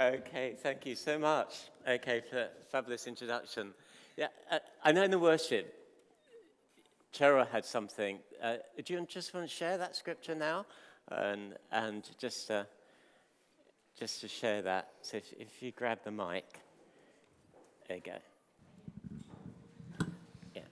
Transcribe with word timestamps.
Okay, 0.00 0.54
thank 0.56 0.86
you 0.86 0.94
so 0.94 1.18
much. 1.18 1.68
Okay, 1.86 2.22
for 2.30 2.48
fabulous 2.70 3.06
introduction. 3.06 3.74
Yeah, 4.16 4.28
uh, 4.50 4.60
I 4.82 4.92
know 4.92 5.02
in 5.02 5.10
the 5.10 5.18
worship, 5.18 5.74
Cheryl 7.12 7.46
had 7.46 7.66
something. 7.66 8.18
Uh, 8.42 8.54
do 8.82 8.94
you 8.94 9.06
just 9.06 9.34
want 9.34 9.46
to 9.46 9.54
share 9.54 9.76
that 9.76 9.94
scripture 9.94 10.34
now? 10.34 10.64
And, 11.10 11.54
and 11.70 12.08
just, 12.16 12.50
uh, 12.50 12.64
just 13.98 14.22
to 14.22 14.28
share 14.28 14.62
that. 14.62 14.88
So 15.02 15.18
if, 15.18 15.34
if 15.38 15.62
you 15.62 15.70
grab 15.70 15.98
the 16.02 16.12
mic, 16.12 16.46
there 17.86 17.98
you 17.98 18.02
go. 18.02 18.16
Yeah. 20.54 20.62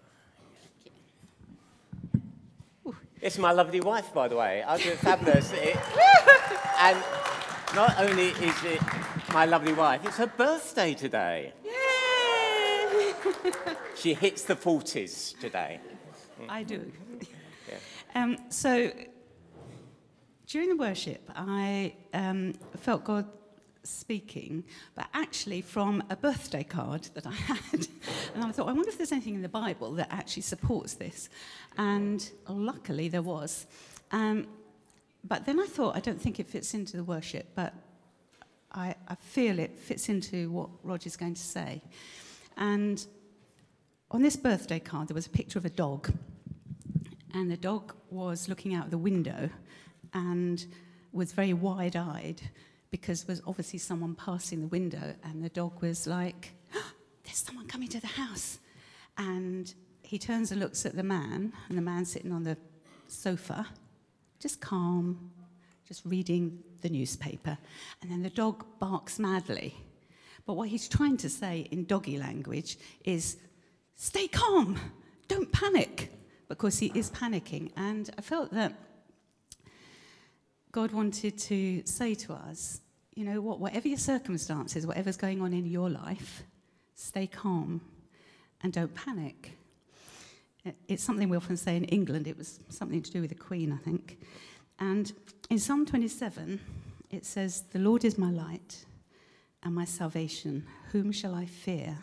It's 3.20 3.36
my 3.36 3.52
lovely 3.52 3.82
wife, 3.82 4.14
by 4.14 4.28
the 4.28 4.36
way. 4.36 4.62
I 4.62 4.78
do 4.78 4.92
fabulous. 4.92 5.52
It, 5.62 5.76
and 6.80 6.96
not 7.74 8.00
only 8.00 8.28
is 8.28 8.64
it 8.64 8.80
my 9.38 9.44
lovely 9.44 9.72
wife, 9.72 10.04
it's 10.04 10.16
her 10.16 10.26
birthday 10.26 10.94
today. 10.94 11.52
Yay! 11.64 13.14
She 13.94 14.12
hits 14.12 14.42
the 14.42 14.56
40s 14.56 15.38
today. 15.38 15.78
I 16.48 16.64
do. 16.64 16.90
Um, 18.16 18.36
so 18.48 18.90
during 20.48 20.70
the 20.70 20.76
worship, 20.76 21.30
I 21.36 21.94
um, 22.12 22.54
felt 22.78 23.04
God 23.04 23.26
speaking, 23.84 24.64
but 24.96 25.06
actually 25.14 25.60
from 25.60 26.02
a 26.10 26.16
birthday 26.16 26.64
card 26.64 27.04
that 27.14 27.24
I 27.24 27.30
had. 27.30 27.86
and 28.34 28.42
I 28.42 28.50
thought, 28.50 28.68
I 28.68 28.72
wonder 28.72 28.88
if 28.88 28.96
there's 28.96 29.12
anything 29.12 29.34
in 29.34 29.42
the 29.42 29.48
Bible 29.48 29.92
that 29.92 30.08
actually 30.10 30.42
supports 30.42 30.94
this. 30.94 31.28
And 31.76 32.28
luckily 32.48 33.08
there 33.08 33.22
was. 33.22 33.68
Um, 34.10 34.48
but 35.22 35.46
then 35.46 35.60
I 35.60 35.66
thought, 35.66 35.94
I 35.94 36.00
don't 36.00 36.20
think 36.20 36.40
it 36.40 36.48
fits 36.48 36.74
into 36.74 36.96
the 36.96 37.04
worship, 37.04 37.50
but 37.54 37.72
I, 38.72 38.94
I 39.08 39.14
feel 39.16 39.58
it 39.58 39.78
fits 39.78 40.08
into 40.08 40.50
what 40.50 40.68
Roger's 40.82 41.16
going 41.16 41.34
to 41.34 41.42
say. 41.42 41.82
And 42.56 43.04
on 44.10 44.22
this 44.22 44.36
birthday 44.36 44.80
card, 44.80 45.08
there 45.08 45.14
was 45.14 45.26
a 45.26 45.30
picture 45.30 45.58
of 45.58 45.64
a 45.64 45.70
dog. 45.70 46.12
And 47.34 47.50
the 47.50 47.56
dog 47.56 47.94
was 48.10 48.48
looking 48.48 48.74
out 48.74 48.90
the 48.90 48.98
window 48.98 49.50
and 50.12 50.64
was 51.12 51.32
very 51.32 51.52
wide 51.52 51.96
eyed 51.96 52.40
because 52.90 53.24
there 53.24 53.32
was 53.32 53.42
obviously 53.46 53.78
someone 53.78 54.14
passing 54.14 54.60
the 54.60 54.66
window. 54.68 55.14
And 55.24 55.42
the 55.42 55.50
dog 55.50 55.80
was 55.82 56.06
like, 56.06 56.52
oh, 56.74 56.92
There's 57.24 57.36
someone 57.36 57.66
coming 57.66 57.88
to 57.88 58.00
the 58.00 58.06
house. 58.06 58.58
And 59.18 59.72
he 60.02 60.18
turns 60.18 60.50
and 60.52 60.60
looks 60.60 60.86
at 60.86 60.96
the 60.96 61.02
man, 61.02 61.52
and 61.68 61.76
the 61.76 61.82
man 61.82 62.06
sitting 62.06 62.32
on 62.32 62.44
the 62.44 62.56
sofa, 63.08 63.66
just 64.40 64.58
calm, 64.60 65.30
just 65.88 66.04
reading 66.04 66.62
the 66.82 66.90
newspaper. 66.90 67.56
And 68.02 68.12
then 68.12 68.22
the 68.22 68.30
dog 68.30 68.64
barks 68.78 69.18
madly. 69.18 69.74
But 70.44 70.54
what 70.54 70.68
he's 70.68 70.86
trying 70.86 71.16
to 71.18 71.30
say 71.30 71.66
in 71.70 71.86
doggy 71.86 72.18
language 72.18 72.78
is, 73.04 73.38
stay 73.96 74.28
calm, 74.28 74.78
don't 75.26 75.50
panic, 75.50 76.12
because 76.48 76.78
he 76.78 76.92
is 76.94 77.10
panicking. 77.10 77.72
And 77.76 78.10
I 78.18 78.20
felt 78.20 78.52
that 78.52 78.74
God 80.72 80.92
wanted 80.92 81.38
to 81.38 81.82
say 81.86 82.14
to 82.14 82.34
us, 82.34 82.80
you 83.14 83.24
know 83.24 83.40
what, 83.40 83.58
whatever 83.58 83.88
your 83.88 83.98
circumstances, 83.98 84.86
whatever's 84.86 85.16
going 85.16 85.40
on 85.40 85.52
in 85.52 85.66
your 85.66 85.90
life, 85.90 86.44
stay 86.94 87.26
calm 87.26 87.80
and 88.62 88.72
don't 88.72 88.94
panic. 88.94 89.52
It's 90.86 91.02
something 91.02 91.28
we 91.28 91.36
often 91.36 91.56
say 91.56 91.76
in 91.76 91.84
England. 91.84 92.26
It 92.26 92.36
was 92.36 92.60
something 92.68 93.00
to 93.02 93.10
do 93.10 93.20
with 93.22 93.30
the 93.30 93.36
Queen, 93.36 93.72
I 93.72 93.82
think. 93.82 94.18
And 94.78 95.12
in 95.50 95.58
Psalm 95.58 95.86
27, 95.86 96.60
it 97.10 97.24
says, 97.24 97.62
The 97.72 97.78
Lord 97.78 98.04
is 98.04 98.18
my 98.18 98.30
light 98.30 98.84
and 99.62 99.74
my 99.74 99.84
salvation. 99.84 100.66
Whom 100.92 101.12
shall 101.12 101.34
I 101.34 101.46
fear? 101.46 101.98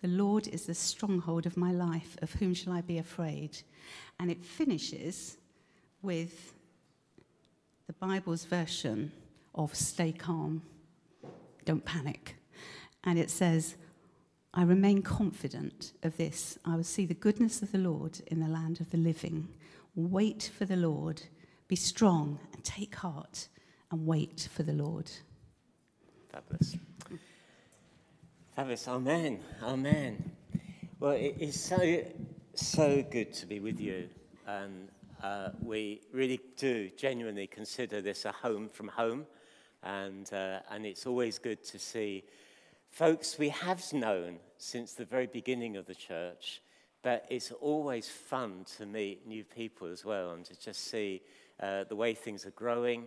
The 0.00 0.08
Lord 0.08 0.46
is 0.48 0.66
the 0.66 0.74
stronghold 0.74 1.44
of 1.44 1.56
my 1.56 1.72
life. 1.72 2.16
Of 2.22 2.32
whom 2.34 2.54
shall 2.54 2.72
I 2.72 2.80
be 2.80 2.98
afraid? 2.98 3.58
And 4.18 4.30
it 4.30 4.44
finishes 4.44 5.36
with 6.02 6.54
the 7.86 7.92
Bible's 7.94 8.44
version 8.44 9.12
of 9.54 9.74
stay 9.74 10.12
calm, 10.12 10.62
don't 11.64 11.84
panic. 11.84 12.36
And 13.04 13.18
it 13.18 13.30
says, 13.30 13.76
I 14.54 14.62
remain 14.62 15.02
confident 15.02 15.92
of 16.02 16.16
this. 16.16 16.58
I 16.64 16.76
will 16.76 16.84
see 16.84 17.06
the 17.06 17.14
goodness 17.14 17.62
of 17.62 17.72
the 17.72 17.78
Lord 17.78 18.20
in 18.28 18.40
the 18.40 18.48
land 18.48 18.80
of 18.80 18.90
the 18.90 18.98
living. 18.98 19.48
Wait 19.94 20.50
for 20.56 20.64
the 20.64 20.76
Lord. 20.76 21.22
Be 21.68 21.76
strong 21.76 22.38
and 22.54 22.64
take 22.64 22.94
heart 22.94 23.48
and 23.90 24.06
wait 24.06 24.48
for 24.54 24.62
the 24.62 24.72
Lord. 24.72 25.10
Fabulous. 26.32 26.78
Fabulous. 28.56 28.88
Amen. 28.88 29.40
Amen. 29.62 30.30
Well, 30.98 31.12
it 31.12 31.36
is 31.38 31.60
so, 31.60 32.02
so 32.54 33.04
good 33.10 33.34
to 33.34 33.44
be 33.46 33.60
with 33.60 33.78
you. 33.80 34.08
And 34.46 34.88
uh, 35.22 35.50
we 35.60 36.00
really 36.10 36.40
do 36.56 36.90
genuinely 36.96 37.46
consider 37.46 38.00
this 38.00 38.24
a 38.24 38.32
home 38.32 38.70
from 38.70 38.88
home. 38.88 39.26
And, 39.82 40.32
uh, 40.32 40.60
and 40.70 40.86
it's 40.86 41.04
always 41.04 41.38
good 41.38 41.62
to 41.64 41.78
see 41.78 42.24
folks 42.88 43.38
we 43.38 43.50
have 43.50 43.84
known 43.92 44.38
since 44.56 44.94
the 44.94 45.04
very 45.04 45.26
beginning 45.26 45.76
of 45.76 45.84
the 45.84 45.94
church. 45.94 46.62
But 47.02 47.26
it's 47.28 47.52
always 47.52 48.08
fun 48.08 48.64
to 48.78 48.86
meet 48.86 49.26
new 49.26 49.44
people 49.44 49.88
as 49.88 50.02
well 50.02 50.30
and 50.30 50.46
to 50.46 50.58
just 50.58 50.90
see 50.90 51.20
uh, 51.60 51.84
the 51.84 51.96
way 51.96 52.14
things 52.14 52.46
are 52.46 52.50
growing, 52.50 53.04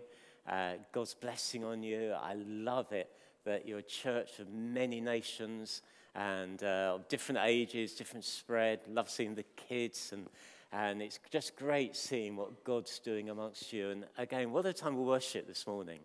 uh, 0.50 0.74
God's 0.92 1.14
blessing 1.14 1.64
on 1.64 1.84
you. 1.84 2.14
I 2.14 2.34
love 2.36 2.92
it 2.92 3.10
that 3.46 3.68
you're 3.68 3.80
a 3.80 3.84
church 3.84 4.40
of 4.40 4.52
many 4.52 5.02
nations 5.02 5.82
and 6.14 6.62
uh, 6.64 6.94
of 6.96 7.08
different 7.08 7.42
ages, 7.44 7.94
different 7.94 8.26
spread. 8.26 8.80
Love 8.88 9.10
seeing 9.10 9.36
the 9.36 9.46
kids 9.56 10.12
and 10.14 10.28
and 10.74 11.02
it's 11.02 11.20
just 11.30 11.58
great 11.58 11.96
seeing 11.98 12.38
what 12.38 12.64
God's 12.64 13.00
doing 13.00 13.30
amongst 13.30 13.74
you. 13.74 13.90
And 13.90 14.06
again, 14.18 14.52
what 14.52 14.66
a 14.66 14.72
time 14.72 14.94
of 14.94 15.02
worship 15.02 15.46
this 15.46 15.68
morning. 15.68 16.00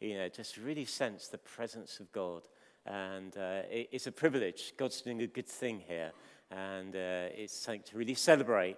You 0.00 0.18
know, 0.18 0.28
just 0.28 0.56
really 0.56 0.84
sense 0.84 1.28
the 1.28 1.38
presence 1.38 2.00
of 2.00 2.10
God. 2.10 2.42
And 2.84 3.36
uh, 3.36 3.62
it, 3.70 3.90
it's 3.92 4.08
a 4.08 4.12
privilege. 4.12 4.72
God's 4.76 5.00
doing 5.00 5.22
a 5.22 5.28
good 5.28 5.46
thing 5.46 5.82
here. 5.86 6.10
And 6.50 6.96
uh, 6.96 7.30
it's 7.36 7.54
something 7.54 7.82
to 7.90 7.98
really 7.98 8.14
celebrate 8.14 8.76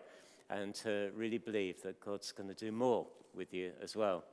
and 0.52 0.74
to 0.74 1.10
really 1.16 1.38
believe 1.38 1.82
that 1.82 2.00
God's 2.00 2.30
going 2.32 2.48
to 2.48 2.54
do 2.54 2.70
more 2.70 3.06
with 3.34 3.54
you 3.54 3.72
as 3.82 3.96
well. 3.96 4.24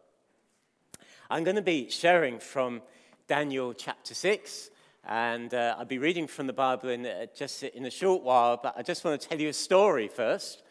I'm 1.29 1.43
going 1.43 1.55
to 1.55 1.61
be 1.61 1.89
sharing 1.89 2.39
from 2.39 2.81
Daniel 3.27 3.73
chapter 3.73 4.13
6. 4.13 4.69
And 5.05 5.53
uh, 5.53 5.75
I'll 5.79 5.85
be 5.85 5.97
reading 5.97 6.27
from 6.27 6.47
the 6.47 6.53
Bible 6.53 6.89
in 6.89 7.05
uh, 7.05 7.27
just 7.33 7.63
in 7.63 7.85
a 7.85 7.89
short 7.89 8.21
while, 8.21 8.59
but 8.61 8.75
I 8.77 8.81
just 8.81 9.05
want 9.05 9.19
to 9.19 9.27
tell 9.27 9.39
you 9.39 9.49
a 9.49 9.53
story 9.53 10.09
first. 10.09 10.61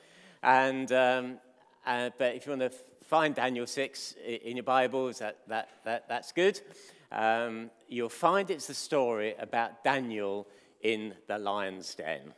And, 0.43 0.93
um, 0.93 1.39
uh, 1.87 2.11
but 2.19 2.35
if 2.35 2.47
you 2.47 2.53
want 2.53 2.71
to 2.71 2.79
find 3.07 3.35
Daniel 3.35 3.67
6 3.67 4.15
in 4.45 4.57
your 4.57 4.65
Bibles, 4.65 5.21
that, 5.21 5.39
that, 5.49 5.71
that, 5.85 6.09
that's 6.09 6.33
good. 6.33 6.61
Um, 7.11 7.71
you'll 7.89 8.11
find 8.11 8.51
it's 8.51 8.67
the 8.67 8.75
story 8.75 9.35
about 9.39 9.83
Daniel 9.83 10.47
in 10.83 11.15
the 11.27 11.39
lion's 11.39 11.95
den. 11.95 12.35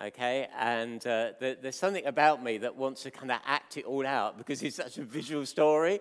Okay, 0.00 0.48
and 0.58 1.06
uh, 1.06 1.32
there's 1.38 1.76
something 1.76 2.06
about 2.06 2.42
me 2.42 2.56
that 2.58 2.76
wants 2.76 3.02
to 3.02 3.10
kind 3.10 3.30
of 3.30 3.40
act 3.44 3.76
it 3.76 3.84
all 3.84 4.06
out 4.06 4.38
because 4.38 4.62
it's 4.62 4.76
such 4.76 4.96
a 4.96 5.02
visual 5.02 5.44
story. 5.44 6.00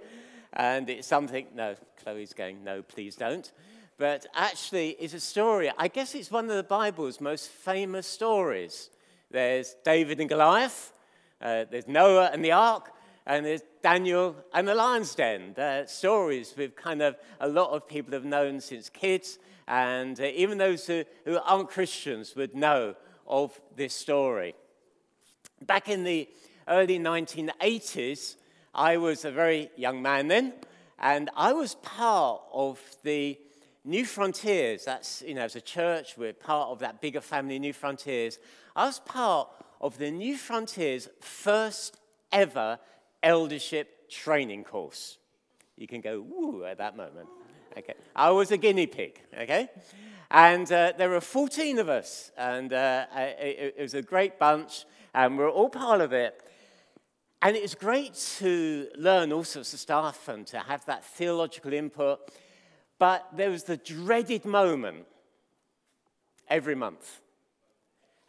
And 0.54 0.90
it's 0.90 1.08
something, 1.08 1.48
no, 1.54 1.76
Chloe's 2.02 2.34
going, 2.34 2.64
no, 2.64 2.82
please 2.84 3.16
don't. 3.16 3.52
But 3.98 4.26
actually, 4.34 4.92
it's 4.92 5.14
a 5.14 5.20
story. 5.20 5.72
I 5.78 5.90
guess 5.90 6.16
it's 6.16 6.32
one 6.32 6.50
of 6.50 6.56
the 6.56 6.64
Bible's 6.64 7.20
most 7.20 7.50
famous 7.50 8.08
stories. 8.08 8.90
There's 9.30 9.76
David 9.84 10.20
and 10.20 10.30
Goliath, 10.30 10.94
uh, 11.42 11.66
there's 11.70 11.88
Noah 11.88 12.30
and 12.34 12.44
the 12.44 12.54
ark, 12.54 12.92
and 13.26 13.46
there's 13.46 13.62
Daniel 13.84 14.36
and 14.54 14.68
the 14.68 14.76
lion's 14.76 15.14
den. 15.16 15.54
They're 15.56 15.88
stories 15.88 16.54
with 16.58 16.76
kind 16.76 17.02
of 17.02 17.18
a 17.40 17.48
lot 17.48 17.72
of 17.72 17.88
people 17.88 18.14
have 18.14 18.26
known 18.26 18.62
since 18.62 18.90
kids, 18.90 19.38
and 19.68 20.20
uh, 20.20 20.24
even 20.24 20.58
those 20.58 20.88
who, 20.88 21.04
who 21.26 21.38
aren't 21.40 21.70
Christians 21.70 22.36
would 22.36 22.56
know 22.56 22.96
of 23.32 23.60
this 23.76 23.96
story. 23.96 24.54
Back 25.62 25.90
in 25.90 26.04
the 26.04 26.30
early 26.68 27.00
1980s, 27.00 28.36
I 28.76 28.98
was 28.98 29.26
a 29.26 29.32
very 29.32 29.72
young 29.76 30.02
man 30.02 30.28
then, 30.28 30.54
and 31.00 31.30
I 31.36 31.54
was 31.54 31.76
part 31.76 32.42
of 32.54 32.80
the 33.04 33.40
New 33.84 34.06
Frontiers. 34.06 34.86
That's, 34.86 35.24
you 35.26 35.34
know, 35.34 35.42
as 35.42 35.56
a 35.56 35.62
church, 35.62 36.18
we're 36.18 36.34
part 36.34 36.70
of 36.70 36.80
that 36.80 37.02
bigger 37.02 37.22
family, 37.22 37.58
New 37.58 37.74
Frontiers. 37.74 38.38
I 38.76 38.86
was 38.86 39.00
part 39.00 39.50
of 39.80 39.98
the 39.98 40.12
New 40.12 40.38
Frontiers' 40.38 41.10
first 41.22 41.98
ever 42.32 42.80
eldership 43.24 44.10
training 44.10 44.64
course. 44.64 45.18
You 45.78 45.88
can 45.88 46.02
go, 46.02 46.22
woo, 46.22 46.66
at 46.66 46.78
that 46.78 46.96
moment. 46.96 47.28
Okay. 47.78 47.94
I 48.16 48.30
was 48.32 48.52
a 48.52 48.58
guinea 48.58 48.88
pig, 48.88 49.20
okay? 49.40 49.70
And 50.34 50.72
uh, 50.72 50.94
there 50.98 51.10
were 51.10 51.20
14 51.20 51.78
of 51.80 51.90
us, 51.90 52.32
and 52.38 52.72
uh, 52.72 53.06
it, 53.14 53.76
it 53.78 53.82
was 53.82 53.94
a 53.94 54.02
great 54.02 54.40
bunch, 54.40 54.86
and 55.14 55.38
we 55.38 55.44
we're 55.44 55.52
all 55.52 55.70
part 55.70 56.00
of 56.00 56.14
it. 56.14 56.42
And 57.42 57.58
it 57.58 57.62
was 57.62 57.76
great 57.76 58.14
to 58.38 58.88
learn 58.96 59.34
all 59.34 59.44
sorts 59.44 59.74
of 59.74 59.80
stuff 59.82 60.30
and 60.30 60.48
to 60.48 60.60
have 60.60 60.86
that 60.86 61.04
theological 61.04 61.74
input. 61.74 62.20
But 62.98 63.28
there 63.36 63.50
was 63.50 63.66
the 63.66 63.76
dreaded 63.76 64.46
moment 64.46 65.06
every 66.48 66.76
month, 66.76 67.20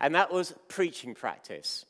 and 0.00 0.12
that 0.16 0.32
was 0.32 0.54
preaching 0.66 1.14
practice. 1.14 1.86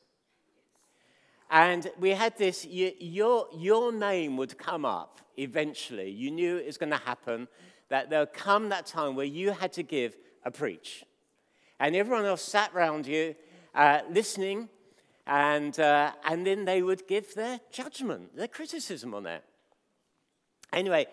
And 1.50 1.90
we 1.98 2.10
had 2.10 2.36
this, 2.36 2.66
your, 2.66 3.46
your 3.56 3.92
name 3.92 4.36
would 4.36 4.58
come 4.58 4.84
up 4.84 5.22
eventually. 5.38 6.10
You 6.10 6.30
knew 6.30 6.58
it 6.58 6.66
was 6.66 6.76
going 6.76 6.92
to 6.92 6.98
happen, 6.98 7.48
that 7.92 8.08
there'll 8.08 8.24
come 8.24 8.70
that 8.70 8.86
time 8.86 9.14
where 9.14 9.26
you 9.26 9.50
had 9.50 9.70
to 9.70 9.82
give 9.82 10.16
a 10.46 10.50
preach. 10.50 11.04
And 11.78 11.94
everyone 11.94 12.24
else 12.24 12.40
sat 12.40 12.70
around 12.74 13.06
you 13.06 13.34
uh, 13.74 14.00
listening, 14.10 14.70
and, 15.26 15.78
uh, 15.78 16.12
and 16.24 16.46
then 16.46 16.64
they 16.64 16.80
would 16.80 17.06
give 17.06 17.34
their 17.34 17.60
judgment, 17.70 18.34
their 18.34 18.48
criticism 18.48 19.12
on 19.12 19.24
that. 19.24 19.44
Anyway, 20.72 21.04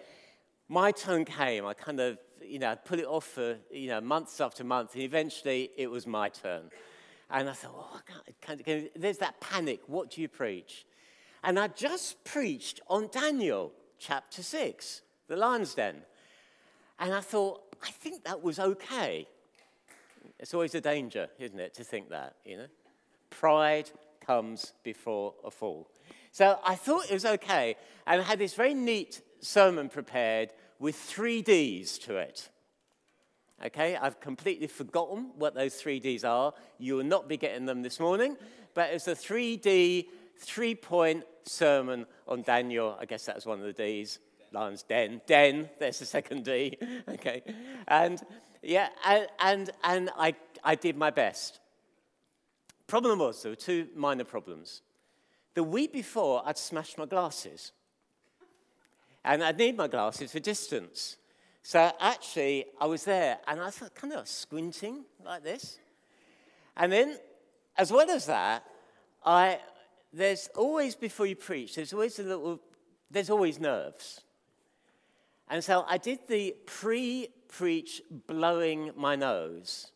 my 0.69 0.93
turn 0.93 1.25
came. 1.25 1.65
I 1.65 1.73
kind 1.73 1.99
of, 1.99 2.17
you 2.41 2.59
know, 2.59 2.77
put 2.85 2.97
it 2.97 3.05
off 3.05 3.25
for, 3.25 3.57
you 3.69 3.89
know, 3.89 3.99
months 3.99 4.39
after 4.39 4.63
months, 4.63 4.93
and 4.93 5.03
eventually 5.03 5.71
it 5.75 5.91
was 5.91 6.07
my 6.07 6.29
turn. 6.29 6.69
And 7.29 7.49
I 7.49 7.51
thought, 7.51 7.75
oh, 7.75 7.99
I 7.99 8.31
can't, 8.41 8.63
can't, 8.63 8.89
there's 8.95 9.17
that 9.17 9.41
panic. 9.41 9.81
What 9.87 10.11
do 10.11 10.21
you 10.21 10.29
preach? 10.29 10.85
And 11.43 11.59
I 11.59 11.67
just 11.67 12.23
preached 12.23 12.79
on 12.87 13.09
Daniel 13.11 13.73
chapter 13.97 14.41
6, 14.41 15.01
the 15.27 15.35
lion's 15.35 15.75
den. 15.75 16.03
And 16.99 17.13
I 17.13 17.21
thought, 17.21 17.61
I 17.81 17.91
think 17.91 18.25
that 18.25 18.43
was 18.43 18.59
okay. 18.59 19.27
It's 20.39 20.53
always 20.53 20.75
a 20.75 20.81
danger, 20.81 21.27
isn't 21.39 21.59
it, 21.59 21.73
to 21.75 21.83
think 21.83 22.09
that, 22.09 22.35
you 22.45 22.57
know? 22.57 22.67
Pride 23.29 23.89
comes 24.25 24.73
before 24.83 25.33
a 25.43 25.51
fall. 25.51 25.89
So 26.31 26.59
I 26.63 26.75
thought 26.75 27.05
it 27.09 27.13
was 27.13 27.25
okay, 27.25 27.75
and 28.05 28.21
I 28.21 28.23
had 28.23 28.39
this 28.39 28.53
very 28.53 28.73
neat 28.73 29.21
sermon 29.41 29.89
prepared 29.89 30.51
with 30.77 30.95
three 30.95 31.41
D's 31.41 31.97
to 31.99 32.17
it. 32.17 32.49
Okay, 33.65 33.97
I've 33.97 34.21
completely 34.21 34.67
forgotten 34.67 35.31
what 35.35 35.53
those 35.53 35.75
three 35.75 35.99
D's 35.99 36.23
are. 36.23 36.53
You 36.77 36.95
will 36.95 37.03
not 37.03 37.27
be 37.27 37.35
getting 37.35 37.65
them 37.65 37.81
this 37.81 37.99
morning, 37.99 38.37
but 38.73 38.91
it's 38.91 39.07
a 39.07 39.15
3D, 39.15 40.05
three 40.37 40.75
point 40.75 41.25
sermon 41.43 42.05
on 42.27 42.41
Daniel. 42.41 42.97
I 42.99 43.05
guess 43.05 43.25
that's 43.25 43.45
one 43.45 43.59
of 43.59 43.65
the 43.65 43.73
D's. 43.73 44.19
Lion's 44.51 44.83
Den. 44.83 45.21
Den, 45.25 45.69
there's 45.79 45.99
the 45.99 46.05
second 46.05 46.45
D. 46.45 46.77
Okay. 47.09 47.43
And 47.87 48.21
yeah, 48.61 48.89
and, 49.05 49.27
and, 49.39 49.69
and 49.83 50.09
I, 50.17 50.35
I 50.63 50.75
did 50.75 50.97
my 50.97 51.09
best. 51.09 51.59
Problem 52.87 53.19
was, 53.19 53.43
there 53.43 53.51
were 53.51 53.55
two 53.55 53.87
minor 53.95 54.23
problems. 54.23 54.81
The 55.53 55.63
week 55.63 55.93
before, 55.93 56.41
I'd 56.45 56.57
smashed 56.57 56.97
my 56.97 57.05
glasses. 57.05 57.71
And 59.23 59.43
I'd 59.43 59.57
need 59.57 59.77
my 59.77 59.87
glasses 59.87 60.31
for 60.31 60.39
distance. 60.39 61.17
So 61.61 61.91
actually, 61.99 62.65
I 62.79 62.85
was 62.85 63.03
there 63.03 63.37
and 63.47 63.59
I 63.59 63.65
was 63.65 63.83
kind 63.93 64.13
of 64.13 64.27
squinting 64.27 65.03
like 65.23 65.43
this. 65.43 65.79
And 66.75 66.91
then, 66.91 67.17
as 67.77 67.91
well 67.91 68.09
as 68.09 68.25
that, 68.27 68.63
I, 69.25 69.59
there's 70.13 70.49
always, 70.55 70.95
before 70.95 71.25
you 71.25 71.35
preach, 71.35 71.75
there's 71.75 71.93
always 71.93 72.17
a 72.19 72.23
little, 72.23 72.59
there's 73.11 73.29
always 73.29 73.59
nerves. 73.59 74.21
And 75.49 75.63
so 75.63 75.85
I 75.87 75.97
did 75.97 76.19
the 76.27 76.55
pre 76.65 77.29
preach 77.47 78.01
blowing 78.27 78.91
my 78.95 79.15
nose 79.15 79.91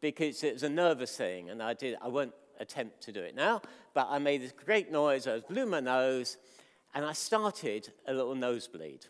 because 0.00 0.44
it 0.44 0.52
was 0.52 0.62
a 0.62 0.68
nervous 0.68 1.16
thing, 1.16 1.48
and 1.48 1.62
I, 1.62 1.72
did, 1.72 1.96
I 2.02 2.08
won't 2.08 2.34
attempt 2.60 3.00
to 3.04 3.12
do 3.12 3.20
it 3.20 3.34
now, 3.34 3.62
but 3.94 4.06
I 4.10 4.18
made 4.18 4.42
this 4.42 4.52
great 4.52 4.92
noise, 4.92 5.26
I 5.26 5.40
blew 5.40 5.64
my 5.64 5.80
nose, 5.80 6.36
and 6.94 7.06
I 7.06 7.14
started 7.14 7.90
a 8.06 8.12
little 8.12 8.34
nosebleed. 8.34 9.06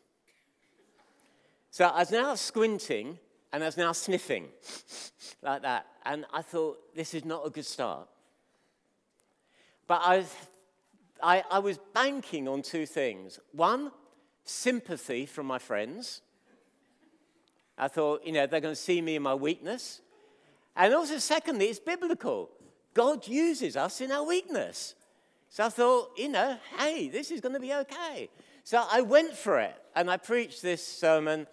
So 1.72 1.86
I 1.86 1.98
was 1.98 2.12
now 2.12 2.36
squinting 2.36 3.18
and 3.52 3.62
I 3.64 3.66
was 3.66 3.76
now 3.76 3.90
sniffing 3.90 4.46
like 5.42 5.62
that. 5.62 5.86
And 6.06 6.24
I 6.32 6.42
thought, 6.42 6.78
this 6.94 7.14
is 7.14 7.24
not 7.24 7.44
a 7.44 7.50
good 7.50 7.66
start. 7.66 8.06
But 9.88 10.00
I 10.04 10.24
I, 11.22 11.42
I 11.50 11.58
was 11.58 11.78
banking 11.94 12.46
on 12.48 12.62
two 12.62 12.86
things. 12.86 13.40
One, 13.52 13.90
sympathy 14.44 15.26
from 15.26 15.46
my 15.46 15.58
friends. 15.58 16.20
I 17.76 17.88
thought, 17.88 18.24
you 18.24 18.32
know, 18.32 18.46
they're 18.46 18.60
going 18.60 18.74
to 18.74 18.80
see 18.80 19.00
me 19.00 19.16
in 19.16 19.22
my 19.22 19.34
weakness. 19.34 20.00
And 20.76 20.94
also, 20.94 21.18
secondly, 21.18 21.66
it's 21.66 21.78
biblical. 21.78 22.50
God 22.94 23.26
uses 23.26 23.76
us 23.76 24.00
in 24.00 24.12
our 24.12 24.24
weakness. 24.24 24.94
So 25.50 25.66
I 25.66 25.68
thought, 25.68 26.10
you 26.16 26.28
know, 26.28 26.58
hey, 26.78 27.08
this 27.08 27.30
is 27.30 27.40
going 27.40 27.54
to 27.54 27.60
be 27.60 27.72
okay. 27.72 28.28
So 28.64 28.84
I 28.90 29.02
went 29.02 29.34
for 29.36 29.60
it 29.60 29.74
and 29.94 30.10
I 30.10 30.16
preached 30.16 30.62
this 30.62 30.86
sermon, 30.86 31.46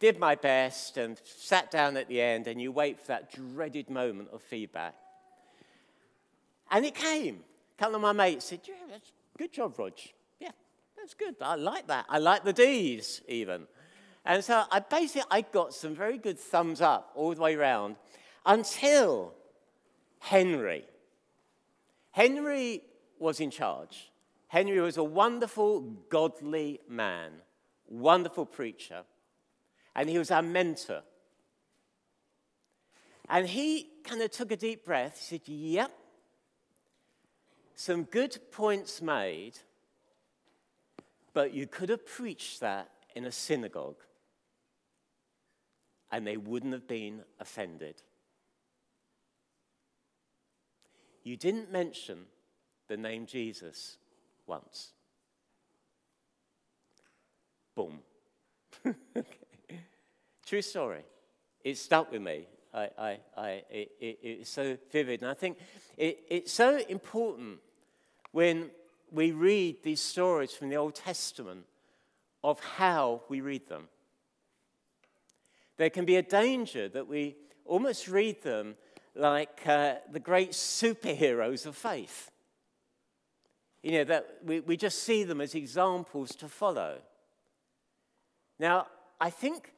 did 0.00 0.18
my 0.18 0.34
best, 0.34 0.96
and 0.96 1.20
sat 1.24 1.70
down 1.70 1.96
at 1.96 2.08
the 2.08 2.20
end, 2.20 2.46
and 2.46 2.60
you 2.60 2.72
wait 2.72 2.98
for 2.98 3.08
that 3.08 3.32
dreaded 3.32 3.90
moment 3.90 4.28
of 4.32 4.42
feedback. 4.42 4.94
And 6.70 6.84
it 6.84 6.94
came. 6.94 7.40
A 7.76 7.78
couple 7.78 7.96
of 7.96 8.02
my 8.02 8.12
mates 8.12 8.46
said, 8.46 8.60
yeah, 8.66 8.96
good 9.36 9.52
job, 9.52 9.78
Rog. 9.78 9.92
That's 11.02 11.14
good. 11.14 11.34
I 11.40 11.56
like 11.56 11.88
that. 11.88 12.06
I 12.08 12.18
like 12.18 12.44
the 12.44 12.52
D's 12.52 13.22
even. 13.26 13.66
And 14.24 14.44
so 14.44 14.62
I 14.70 14.78
basically 14.78 15.26
I 15.32 15.40
got 15.40 15.74
some 15.74 15.96
very 15.96 16.16
good 16.16 16.38
thumbs 16.38 16.80
up 16.80 17.10
all 17.16 17.34
the 17.34 17.40
way 17.40 17.56
around 17.56 17.96
until 18.46 19.34
Henry. 20.20 20.84
Henry 22.12 22.82
was 23.18 23.40
in 23.40 23.50
charge. 23.50 24.12
Henry 24.46 24.80
was 24.80 24.96
a 24.96 25.02
wonderful, 25.02 25.80
godly 26.08 26.78
man, 26.88 27.32
wonderful 27.88 28.46
preacher, 28.46 29.02
and 29.96 30.08
he 30.08 30.18
was 30.18 30.30
our 30.30 30.42
mentor. 30.42 31.02
And 33.28 33.48
he 33.48 33.88
kind 34.04 34.22
of 34.22 34.30
took 34.30 34.52
a 34.52 34.56
deep 34.56 34.84
breath. 34.84 35.18
He 35.18 35.24
said, 35.24 35.48
Yep, 35.48 35.90
some 37.74 38.04
good 38.04 38.38
points 38.52 39.02
made, 39.02 39.58
but 41.34 41.54
you 41.54 41.66
could 41.66 41.88
have 41.88 42.06
preached 42.06 42.60
that 42.60 42.90
in 43.14 43.24
a 43.24 43.32
synagogue, 43.32 44.02
and 46.10 46.26
they 46.26 46.36
wouldn't 46.36 46.72
have 46.72 46.86
been 46.86 47.22
offended. 47.40 48.02
You 51.24 51.36
didn't 51.36 51.70
mention 51.70 52.26
the 52.88 52.96
name 52.96 53.26
Jesus 53.26 53.96
once. 54.46 54.92
Boom. 57.74 58.00
True 60.46 60.62
story. 60.62 61.04
It 61.64 61.78
stuck 61.78 62.10
with 62.10 62.22
me. 62.22 62.46
I, 62.74 62.88
I, 62.98 63.18
I, 63.36 63.48
it, 63.70 63.92
it, 64.00 64.18
it's 64.22 64.50
so 64.50 64.76
vivid. 64.90 65.22
And 65.22 65.30
I 65.30 65.34
think 65.34 65.58
it, 65.96 66.20
it's 66.28 66.52
so 66.52 66.78
important 66.88 67.58
when 68.32 68.70
we 69.12 69.30
read 69.30 69.82
these 69.82 70.00
stories 70.00 70.52
from 70.52 70.70
the 70.70 70.76
Old 70.76 70.94
Testament 70.94 71.64
of 72.42 72.58
how 72.60 73.22
we 73.28 73.40
read 73.40 73.68
them. 73.68 73.88
There 75.76 75.90
can 75.90 76.04
be 76.04 76.16
a 76.16 76.22
danger 76.22 76.88
that 76.88 77.06
we 77.06 77.36
almost 77.64 78.08
read 78.08 78.42
them 78.42 78.76
like 79.14 79.66
uh, 79.66 79.96
the 80.10 80.20
great 80.20 80.52
superheroes 80.52 81.66
of 81.66 81.76
faith. 81.76 82.30
You 83.82 83.92
know, 83.92 84.04
that 84.04 84.38
we, 84.44 84.60
we 84.60 84.76
just 84.76 85.02
see 85.02 85.24
them 85.24 85.40
as 85.40 85.54
examples 85.54 86.34
to 86.36 86.48
follow. 86.48 86.98
Now, 88.58 88.86
I 89.20 89.30
think 89.30 89.72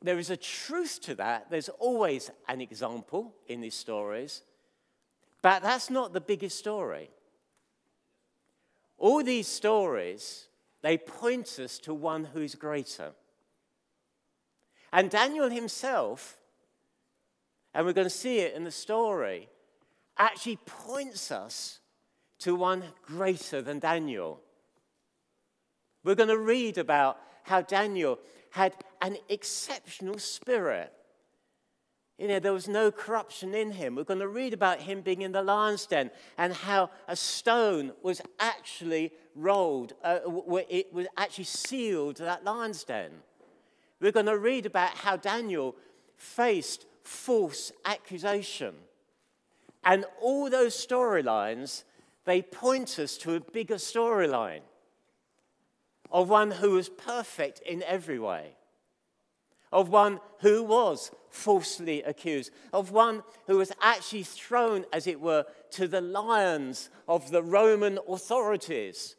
there 0.00 0.18
is 0.18 0.30
a 0.30 0.36
truth 0.36 1.00
to 1.02 1.14
that. 1.16 1.50
There's 1.50 1.68
always 1.68 2.30
an 2.48 2.60
example 2.60 3.34
in 3.46 3.60
these 3.60 3.74
stories, 3.74 4.42
but 5.42 5.62
that's 5.62 5.90
not 5.90 6.12
the 6.12 6.20
biggest 6.20 6.58
story. 6.58 7.10
All 9.02 9.24
these 9.24 9.48
stories, 9.48 10.46
they 10.80 10.96
point 10.96 11.58
us 11.58 11.80
to 11.80 11.92
one 11.92 12.22
who's 12.22 12.54
greater. 12.54 13.10
And 14.92 15.10
Daniel 15.10 15.50
himself, 15.50 16.38
and 17.74 17.84
we're 17.84 17.94
going 17.94 18.06
to 18.06 18.10
see 18.10 18.38
it 18.38 18.54
in 18.54 18.62
the 18.62 18.70
story, 18.70 19.48
actually 20.16 20.60
points 20.64 21.32
us 21.32 21.80
to 22.38 22.54
one 22.54 22.84
greater 23.04 23.60
than 23.60 23.80
Daniel. 23.80 24.40
We're 26.04 26.14
going 26.14 26.28
to 26.28 26.38
read 26.38 26.78
about 26.78 27.18
how 27.42 27.62
Daniel 27.62 28.20
had 28.50 28.72
an 29.00 29.16
exceptional 29.28 30.20
spirit. 30.20 30.92
You 32.18 32.28
know, 32.28 32.38
there 32.38 32.52
was 32.52 32.68
no 32.68 32.90
corruption 32.90 33.54
in 33.54 33.72
him. 33.72 33.96
We're 33.96 34.04
going 34.04 34.20
to 34.20 34.28
read 34.28 34.52
about 34.52 34.80
him 34.80 35.00
being 35.00 35.22
in 35.22 35.32
the 35.32 35.42
lion's 35.42 35.86
den 35.86 36.10
and 36.38 36.52
how 36.52 36.90
a 37.08 37.16
stone 37.16 37.92
was 38.02 38.20
actually 38.38 39.12
rolled, 39.34 39.94
uh, 40.04 40.18
it 40.68 40.92
was 40.92 41.06
actually 41.16 41.44
sealed 41.44 42.16
to 42.16 42.24
that 42.24 42.44
lion's 42.44 42.84
den. 42.84 43.10
We're 44.00 44.12
going 44.12 44.26
to 44.26 44.38
read 44.38 44.66
about 44.66 44.90
how 44.90 45.16
Daniel 45.16 45.74
faced 46.16 46.86
false 47.02 47.72
accusation. 47.84 48.74
And 49.84 50.04
all 50.20 50.50
those 50.50 50.74
storylines 50.74 51.84
they 52.24 52.42
point 52.42 52.98
us 52.98 53.16
to 53.18 53.34
a 53.34 53.40
bigger 53.40 53.76
storyline 53.76 54.60
of 56.10 56.28
one 56.28 56.50
who 56.50 56.72
was 56.72 56.88
perfect 56.88 57.60
in 57.60 57.82
every 57.82 58.18
way. 58.18 58.54
Of 59.72 59.88
one 59.88 60.20
who 60.40 60.62
was 60.62 61.10
falsely 61.30 62.02
accused, 62.02 62.50
of 62.72 62.90
one 62.90 63.22
who 63.46 63.56
was 63.56 63.72
actually 63.80 64.22
thrown, 64.22 64.84
as 64.92 65.06
it 65.06 65.20
were, 65.20 65.46
to 65.70 65.88
the 65.88 66.00
lions 66.00 66.90
of 67.08 67.30
the 67.30 67.42
Roman 67.42 67.98
authorities, 68.06 69.16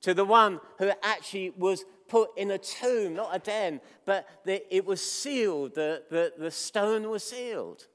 to 0.00 0.14
the 0.14 0.24
one 0.24 0.60
who 0.78 0.90
actually 1.02 1.50
was 1.50 1.84
put 2.08 2.30
in 2.38 2.50
a 2.50 2.58
tomb, 2.58 3.14
not 3.14 3.34
a 3.34 3.38
den, 3.38 3.80
but 4.06 4.26
the, 4.44 4.74
it 4.74 4.86
was 4.86 5.02
sealed, 5.02 5.74
the, 5.74 6.02
the, 6.10 6.32
the 6.38 6.50
stone 6.50 7.10
was 7.10 7.22
sealed. 7.22 7.86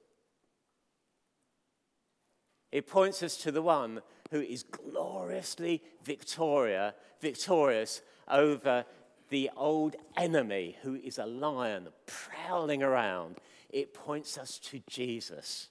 It 2.72 2.88
points 2.88 3.24
us 3.24 3.38
to 3.38 3.52
the 3.52 3.62
one 3.62 4.02
who 4.32 4.42
is 4.42 4.64
gloriously 4.64 5.84
victoria, 6.04 6.96
victorious 7.22 8.02
over 8.28 8.86
the 9.34 9.50
old 9.58 9.96
enemy 10.16 10.78
who 10.84 10.94
is 10.94 11.18
a 11.18 11.26
lion 11.26 11.88
prowling 12.06 12.84
around. 12.84 13.40
It 13.72 13.92
points 13.92 14.38
us 14.38 14.60
to 14.60 14.80
Jesus. 14.88 15.70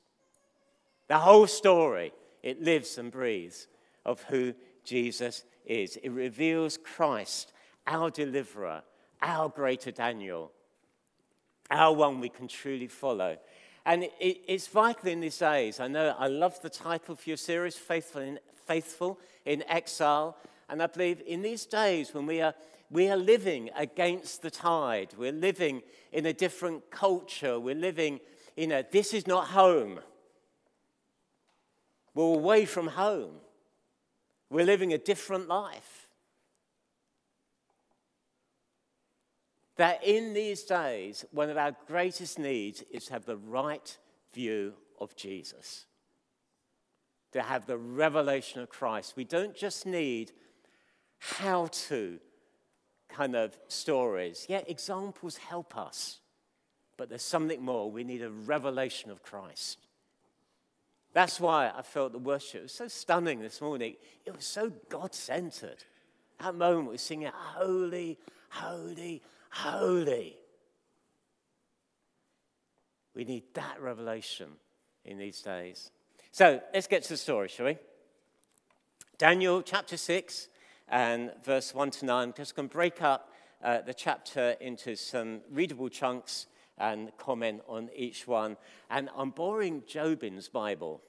The 1.07 1.19
whole 1.19 1.47
story, 1.47 2.13
it 2.43 2.61
lives 2.61 2.99
and 2.99 3.13
breathes 3.13 3.69
of 4.05 4.21
who 4.25 4.55
Jesus 4.85 5.45
is. 5.65 5.97
It 6.03 6.09
reveals 6.09 6.77
Christ, 6.77 7.53
our 7.87 8.11
deliverer, 8.11 8.83
our 9.23 9.49
greater 9.49 9.93
Daniel, 9.93 10.51
our 11.71 11.95
one 11.95 12.19
we 12.19 12.31
can 12.31 12.49
truly 12.49 12.89
follow. 12.89 13.37
And 13.87 14.03
it, 14.03 14.41
it's 14.49 14.67
vital 14.67 15.09
in 15.09 15.21
these 15.21 15.39
days. 15.39 15.79
I 15.79 15.87
know 15.87 16.17
I 16.19 16.27
love 16.27 16.61
the 16.63 16.69
title 16.69 17.15
for 17.15 17.31
your 17.31 17.37
series, 17.37 17.77
Faithful 17.77 18.23
in, 18.23 18.41
Faithful 18.67 19.21
in 19.45 19.63
Exile. 19.69 20.37
And 20.73 20.83
I 20.83 20.87
believe 20.87 21.21
in 21.27 21.43
these 21.43 21.67
days 21.67 22.15
when 22.15 22.25
we 22.25 22.41
are, 22.41 22.55
we 22.91 23.11
are 23.11 23.17
living 23.17 23.69
against 23.77 24.41
the 24.41 24.51
tide, 24.51 25.11
we're 25.19 25.31
living 25.31 25.83
in 26.13 26.25
a 26.25 26.33
different 26.33 26.91
culture, 26.91 27.61
we're 27.61 27.75
living 27.75 28.21
in 28.57 28.73
a 28.73 28.83
this 28.91 29.13
is 29.13 29.27
not 29.27 29.49
home. 29.49 30.01
We're 32.15 32.25
away 32.25 32.65
from 32.65 32.87
home. 32.87 33.35
We're 34.49 34.65
living 34.65 34.95
a 34.95 34.99
different 34.99 35.47
life. 35.47 36.09
That 39.77 40.03
in 40.03 40.33
these 40.33 40.63
days, 40.63 41.27
one 41.33 41.51
of 41.51 41.59
our 41.59 41.77
greatest 41.87 42.39
needs 42.39 42.83
is 42.91 43.05
to 43.07 43.13
have 43.13 43.27
the 43.27 43.37
right 43.37 43.99
view 44.33 44.73
of 44.99 45.17
Jesus, 45.17 45.85
to 47.33 47.43
have 47.43 47.67
the 47.67 47.77
revelation 47.77 48.63
of 48.63 48.71
Christ. 48.71 49.17
We 49.17 49.25
don't 49.25 49.55
just 49.55 49.85
need 49.85 50.33
how 51.23 51.69
to 51.71 52.19
kind 53.09 53.37
of 53.37 53.57
stories. 53.69 54.45
Yeah, 54.49 54.63
examples 54.67 55.37
help 55.37 55.77
us, 55.77 56.19
but 56.97 57.09
there's 57.09 57.23
something 57.23 57.63
more. 57.63 57.91
We 57.91 58.03
need 58.03 58.23
a 58.23 58.31
revelation 58.31 59.11
of 59.13 59.23
Christ. 59.23 59.79
That's 61.13 61.39
why 61.39 61.71
I 61.77 61.83
felt 61.83 62.11
the 62.11 62.19
worship 62.19 62.63
was 62.63 62.73
so 62.73 62.89
stunning 62.89 63.41
this 63.41 63.61
morning. 63.61 63.95
It 64.27 64.35
was 64.35 64.45
so 64.45 64.73
God 64.89 65.15
centered. 65.15 65.85
That 66.41 66.57
moment 66.57 66.91
we 66.91 66.97
singing, 66.97 67.31
Holy, 67.33 68.19
Holy, 68.51 69.23
Holy. 69.51 70.37
We 73.15 73.25
need 73.25 73.45
that 73.55 73.81
revelation 73.81 74.49
in 75.05 75.19
these 75.19 75.41
days. 75.41 75.93
So 76.33 76.61
let's 76.75 76.89
get 76.89 77.05
to 77.05 77.11
the 77.11 77.17
story, 77.17 77.47
shall 77.47 77.67
we? 77.67 77.79
Daniel 79.19 79.63
chapter 79.63 79.97
6 79.97 80.49
and 80.93 81.33
verse 81.43 81.75
1 81.75 81.91
to 81.91 82.05
9. 82.05 82.29
I'm 82.29 82.35
just 82.35 82.55
going 82.55 82.69
to 82.69 82.73
break 82.73 83.03
up 83.03 83.33
uh, 83.65 83.81
the 83.81 83.95
chapter 83.95 84.55
into 84.61 84.95
some 84.95 85.41
readable 85.51 85.89
chunks 85.89 86.47
and 86.77 87.11
comment 87.17 87.63
on 87.67 87.89
each 87.97 88.29
one. 88.29 88.59
And 88.91 89.09
I'm 89.17 89.31
borrowing 89.31 89.83
Jobin's 89.89 90.49
Bible. 90.49 91.01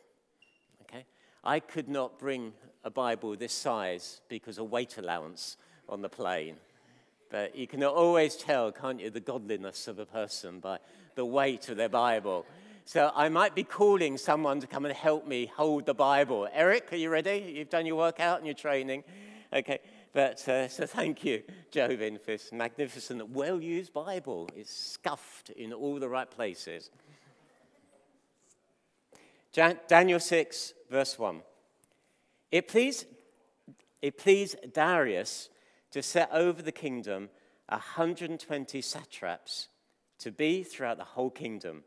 Okay? 0.83 1.05
I 1.43 1.59
could 1.59 1.89
not 1.89 2.17
bring 2.17 2.53
a 2.85 2.89
Bible 2.89 3.35
this 3.35 3.51
size 3.51 4.21
because 4.29 4.57
of 4.57 4.71
weight 4.71 4.97
allowance 4.97 5.57
on 5.89 6.01
the 6.01 6.09
plane. 6.09 6.55
But 7.29 7.55
you 7.55 7.67
can 7.67 7.83
always 7.83 8.37
tell, 8.37 8.71
can't 8.71 9.01
you, 9.01 9.09
the 9.09 9.19
godliness 9.19 9.87
of 9.89 9.99
a 9.99 10.05
person 10.05 10.59
by 10.59 10.77
the 11.15 11.25
weight 11.25 11.67
of 11.67 11.75
their 11.75 11.89
Bible. 11.89 12.45
So 12.85 13.11
I 13.13 13.27
might 13.27 13.53
be 13.53 13.63
calling 13.63 14.17
someone 14.17 14.61
to 14.61 14.67
come 14.67 14.85
and 14.85 14.93
help 14.93 15.27
me 15.27 15.51
hold 15.57 15.85
the 15.85 15.93
Bible. 15.93 16.47
Eric, 16.53 16.93
are 16.93 16.97
you 16.97 17.09
ready? 17.09 17.53
You've 17.55 17.69
done 17.69 17.85
your 17.85 17.97
workout 17.97 18.37
and 18.37 18.45
your 18.45 18.55
training. 18.55 19.03
Okay, 19.53 19.81
but 20.13 20.47
uh, 20.49 20.67
so 20.67 20.87
thank 20.87 21.23
you, 21.23 21.43
Jovin, 21.71 22.19
for 22.19 22.31
this 22.31 22.51
magnificent, 22.51 23.29
well 23.29 23.61
used 23.61 23.93
Bible. 23.93 24.49
It's 24.55 24.73
scuffed 24.73 25.51
in 25.51 25.71
all 25.71 25.99
the 25.99 26.09
right 26.09 26.29
places. 26.29 26.89
Jan- 29.51 29.79
Daniel 29.87 30.19
6, 30.19 30.73
verse 30.89 31.19
1. 31.19 31.41
It 32.51 32.67
pleased, 32.67 33.05
it 34.01 34.17
pleased 34.17 34.55
Darius 34.73 35.49
to 35.91 36.01
set 36.01 36.31
over 36.33 36.63
the 36.63 36.71
kingdom 36.71 37.29
120 37.69 38.81
satraps 38.81 39.67
to 40.17 40.31
be 40.31 40.63
throughout 40.63 40.97
the 40.97 41.03
whole 41.03 41.29
kingdom. 41.29 41.83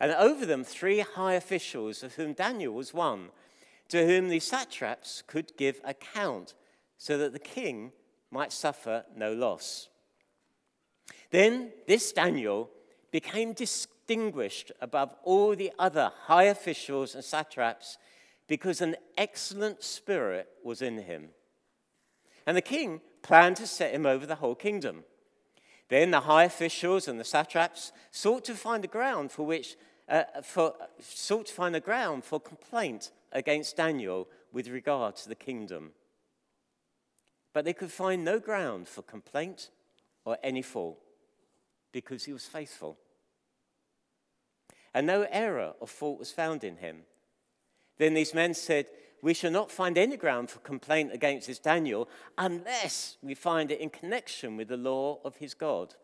And 0.00 0.12
over 0.12 0.46
them, 0.46 0.64
three 0.64 1.00
high 1.00 1.34
officials, 1.34 2.02
of 2.02 2.14
whom 2.14 2.32
Daniel 2.32 2.72
was 2.72 2.94
one 2.94 3.28
to 3.88 4.06
whom 4.06 4.28
the 4.28 4.40
satraps 4.40 5.22
could 5.26 5.56
give 5.56 5.80
account, 5.84 6.54
so 6.96 7.18
that 7.18 7.32
the 7.32 7.38
king 7.38 7.92
might 8.30 8.52
suffer 8.52 9.04
no 9.16 9.32
loss. 9.32 9.88
Then 11.30 11.72
this 11.86 12.12
Daniel 12.12 12.70
became 13.10 13.52
distinguished 13.52 14.72
above 14.80 15.14
all 15.22 15.54
the 15.54 15.72
other 15.78 16.12
high 16.26 16.44
officials 16.44 17.14
and 17.14 17.24
satraps 17.24 17.98
because 18.46 18.80
an 18.80 18.96
excellent 19.16 19.82
spirit 19.82 20.48
was 20.64 20.82
in 20.82 20.98
him. 20.98 21.28
And 22.46 22.56
the 22.56 22.62
king 22.62 23.00
planned 23.22 23.56
to 23.56 23.66
set 23.66 23.94
him 23.94 24.06
over 24.06 24.26
the 24.26 24.36
whole 24.36 24.54
kingdom. 24.54 25.04
Then 25.88 26.10
the 26.10 26.20
high 26.20 26.44
officials 26.44 27.08
and 27.08 27.18
the 27.18 27.24
satraps 27.24 27.92
sought 28.10 28.44
to 28.46 28.54
find 28.54 28.84
a 28.84 28.88
ground 28.88 29.32
for 29.32 29.46
which 29.46 29.76
uh, 30.08 30.24
for, 30.42 30.74
sought 31.00 31.46
to 31.46 31.54
find 31.54 31.74
a 31.74 31.80
ground 31.80 32.24
for 32.24 32.38
complaint 32.38 33.10
against 33.34 33.76
Daniel 33.76 34.28
with 34.52 34.68
regard 34.68 35.16
to 35.16 35.28
the 35.28 35.34
kingdom. 35.34 35.90
But 37.52 37.64
they 37.64 37.72
could 37.72 37.92
find 37.92 38.24
no 38.24 38.38
ground 38.38 38.88
for 38.88 39.02
complaint 39.02 39.70
or 40.24 40.38
any 40.42 40.62
fault 40.62 40.98
because 41.92 42.24
he 42.24 42.32
was 42.32 42.46
faithful. 42.46 42.96
And 44.94 45.06
no 45.06 45.26
error 45.30 45.74
or 45.80 45.86
fault 45.86 46.18
was 46.18 46.30
found 46.30 46.64
in 46.64 46.76
him. 46.76 47.02
Then 47.98 48.14
these 48.14 48.34
men 48.34 48.54
said, 48.54 48.86
We 49.22 49.34
shall 49.34 49.50
not 49.50 49.70
find 49.70 49.98
any 49.98 50.16
ground 50.16 50.50
for 50.50 50.60
complaint 50.60 51.12
against 51.12 51.46
this 51.46 51.58
Daniel 51.58 52.08
unless 52.38 53.16
we 53.22 53.34
find 53.34 53.70
it 53.70 53.80
in 53.80 53.90
connection 53.90 54.56
with 54.56 54.68
the 54.68 54.76
law 54.76 55.20
of 55.24 55.36
his 55.36 55.54
God. 55.54 55.94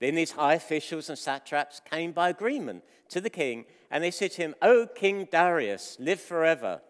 Then 0.00 0.14
these 0.14 0.32
high 0.32 0.54
officials 0.54 1.08
and 1.08 1.18
satraps 1.18 1.80
came 1.88 2.12
by 2.12 2.28
agreement 2.28 2.84
to 3.10 3.20
the 3.20 3.30
king, 3.30 3.64
and 3.90 4.02
they 4.02 4.10
said 4.10 4.32
to 4.32 4.42
him, 4.42 4.54
O 4.60 4.86
King 4.86 5.28
Darius, 5.30 5.96
live 6.00 6.20
forever. 6.20 6.80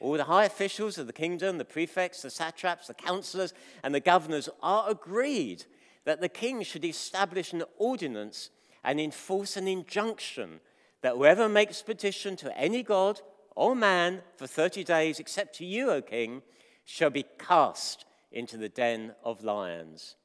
All 0.00 0.16
the 0.16 0.24
high 0.24 0.44
officials 0.44 0.98
of 0.98 1.06
the 1.06 1.12
kingdom, 1.12 1.58
the 1.58 1.64
prefects, 1.64 2.22
the 2.22 2.30
satraps, 2.30 2.86
the 2.86 2.94
counselors, 2.94 3.54
and 3.82 3.94
the 3.94 4.00
governors 4.00 4.48
are 4.62 4.88
agreed 4.88 5.64
that 6.04 6.20
the 6.20 6.28
king 6.28 6.62
should 6.62 6.84
establish 6.84 7.52
an 7.52 7.64
ordinance 7.78 8.50
and 8.84 9.00
enforce 9.00 9.56
an 9.56 9.66
injunction 9.66 10.60
that 11.00 11.16
whoever 11.16 11.48
makes 11.48 11.82
petition 11.82 12.36
to 12.36 12.56
any 12.56 12.82
god 12.82 13.20
or 13.56 13.74
man 13.74 14.22
for 14.36 14.46
30 14.46 14.84
days, 14.84 15.18
except 15.18 15.56
to 15.56 15.64
you, 15.64 15.90
O 15.90 16.02
king, 16.02 16.42
shall 16.84 17.10
be 17.10 17.24
cast 17.38 18.04
into 18.30 18.56
the 18.56 18.68
den 18.68 19.14
of 19.22 19.44
lions. 19.44 20.16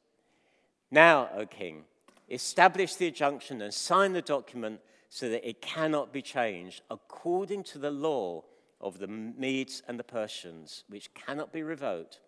Now, 0.92 1.30
O 1.36 1.46
king, 1.46 1.86
establish 2.30 2.96
the 2.96 3.08
injunction 3.08 3.62
and 3.62 3.74
sign 3.74 4.14
the 4.14 4.22
document 4.22 4.82
so 5.10 5.30
that 5.30 5.48
it 5.48 5.62
cannot 5.62 6.14
be 6.14 6.22
changed 6.22 6.82
according 6.90 7.64
to 7.64 7.80
the 7.80 7.92
law 7.92 8.44
of 8.80 9.00
the 9.00 9.08
Medes 9.08 9.82
and 9.88 10.00
the 10.00 10.04
Persians, 10.04 10.84
which 10.88 11.14
cannot 11.14 11.52
be 11.52 11.64
revoked. 11.64 12.20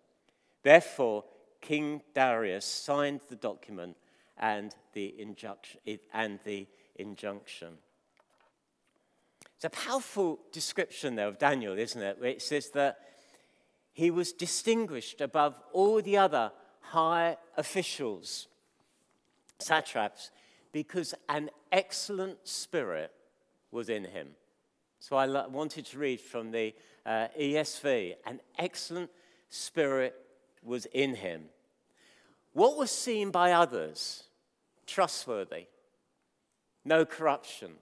Therefore, 0.62 1.24
King 1.60 2.02
Darius 2.14 2.64
signed 2.64 3.20
the 3.28 3.36
document 3.36 3.96
and 4.36 4.74
the 4.92 5.14
injunction. 5.18 5.80
And 6.12 6.40
the 6.44 6.66
injunction. 6.96 7.78
It's 9.54 9.64
a 9.64 9.70
powerful 9.70 10.40
description 10.50 11.14
there 11.14 11.28
of 11.28 11.38
Daniel, 11.38 11.78
isn't 11.78 12.02
it? 12.02 12.18
It 12.22 12.42
says 12.42 12.70
that 12.70 12.98
he 13.92 14.10
was 14.10 14.32
distinguished 14.32 15.20
above 15.20 15.54
all 15.72 16.02
the 16.02 16.16
other 16.16 16.50
high 16.80 17.36
officials 17.56 18.48
satraps 19.62 20.30
because 20.72 21.14
an 21.28 21.50
excellent 21.70 22.46
spirit 22.46 23.12
was 23.70 23.88
in 23.88 24.04
him. 24.04 24.28
So 25.00 25.16
I 25.16 25.26
wanted 25.46 25.86
to 25.86 25.98
read 25.98 26.20
from 26.20 26.50
the 26.50 26.74
uh, 27.04 27.28
ESV 27.38 28.14
an 28.26 28.40
excellent 28.58 29.10
spirit 29.48 30.14
was 30.62 30.86
in 30.86 31.14
him. 31.14 31.44
what 32.52 32.76
was 32.76 32.90
seen 32.90 33.30
by 33.30 33.52
others 33.52 34.24
trustworthy, 34.86 35.66
no 36.84 37.04
corruption, 37.04 37.72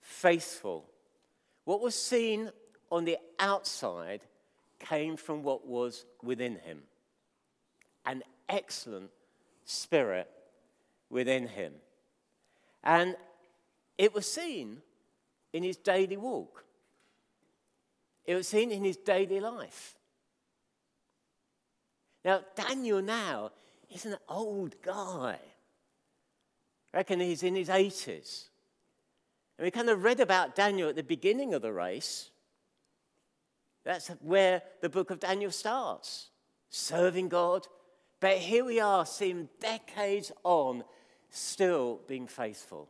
faithful. 0.00 0.88
What 1.64 1.80
was 1.80 1.94
seen 1.94 2.50
on 2.90 3.04
the 3.04 3.18
outside 3.38 4.20
came 4.78 5.16
from 5.16 5.42
what 5.42 5.66
was 5.66 6.04
within 6.22 6.56
him 6.56 6.82
an 8.06 8.22
excellent 8.48 9.10
spirit 9.64 10.28
within 11.10 11.48
him. 11.48 11.74
And 12.82 13.16
it 13.98 14.14
was 14.14 14.26
seen 14.30 14.78
in 15.52 15.62
his 15.62 15.76
daily 15.76 16.16
walk, 16.16 16.64
it 18.24 18.34
was 18.34 18.48
seen 18.48 18.70
in 18.70 18.84
his 18.84 18.96
daily 18.96 19.40
life. 19.40 19.96
Now, 22.24 22.42
Daniel 22.54 23.02
now 23.02 23.50
is 23.90 24.06
an 24.06 24.16
old 24.28 24.80
guy. 24.82 25.38
I 26.92 26.96
reckon 26.96 27.20
he's 27.20 27.42
in 27.42 27.54
his 27.54 27.68
80s. 27.68 28.48
And 29.58 29.64
we 29.64 29.70
kind 29.70 29.88
of 29.88 30.04
read 30.04 30.20
about 30.20 30.54
Daniel 30.54 30.88
at 30.88 30.96
the 30.96 31.02
beginning 31.02 31.54
of 31.54 31.62
the 31.62 31.72
race. 31.72 32.30
That's 33.84 34.08
where 34.20 34.62
the 34.80 34.88
book 34.88 35.10
of 35.10 35.20
Daniel 35.20 35.50
starts 35.50 36.28
serving 36.68 37.28
God. 37.28 37.66
But 38.20 38.38
here 38.38 38.64
we 38.64 38.80
are, 38.80 39.06
seeing 39.06 39.48
decades 39.60 40.30
on, 40.44 40.84
still 41.30 42.00
being 42.06 42.26
faithful, 42.26 42.88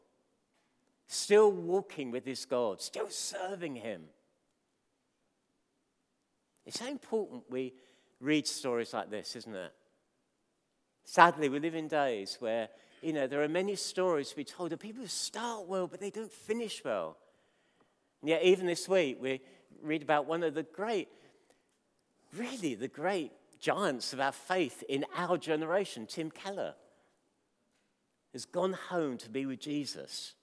still 1.06 1.50
walking 1.50 2.10
with 2.10 2.24
his 2.24 2.44
God, 2.44 2.80
still 2.80 3.08
serving 3.08 3.76
him. 3.76 4.02
It's 6.66 6.78
so 6.78 6.86
important 6.86 7.44
we 7.50 7.74
read 8.20 8.46
stories 8.46 8.92
like 8.92 9.10
this, 9.10 9.36
isn't 9.36 9.54
it? 9.54 9.72
Sadly, 11.04 11.48
we 11.48 11.58
live 11.58 11.74
in 11.74 11.88
days 11.88 12.36
where, 12.38 12.68
you 13.02 13.12
know, 13.12 13.26
there 13.26 13.42
are 13.42 13.48
many 13.48 13.74
stories 13.74 14.30
to 14.30 14.36
be 14.36 14.44
told 14.44 14.72
of 14.72 14.78
people 14.78 15.02
who 15.02 15.08
start 15.08 15.66
well, 15.66 15.86
but 15.86 16.00
they 16.00 16.10
don't 16.10 16.30
finish 16.30 16.82
well. 16.84 17.16
And 18.20 18.28
yet, 18.28 18.42
even 18.42 18.66
this 18.66 18.88
week, 18.88 19.18
we 19.20 19.40
read 19.82 20.02
about 20.02 20.26
one 20.26 20.42
of 20.42 20.54
the 20.54 20.62
great, 20.62 21.08
really 22.36 22.74
the 22.74 22.88
great 22.88 23.32
giants 23.58 24.12
of 24.12 24.20
our 24.20 24.32
faith 24.32 24.84
in 24.88 25.04
our 25.16 25.36
generation, 25.36 26.06
Tim 26.06 26.30
Keller, 26.30 26.74
has 28.32 28.44
gone 28.44 28.72
home 28.72 29.16
to 29.18 29.28
be 29.28 29.46
with 29.46 29.60
Jesus. 29.60 30.34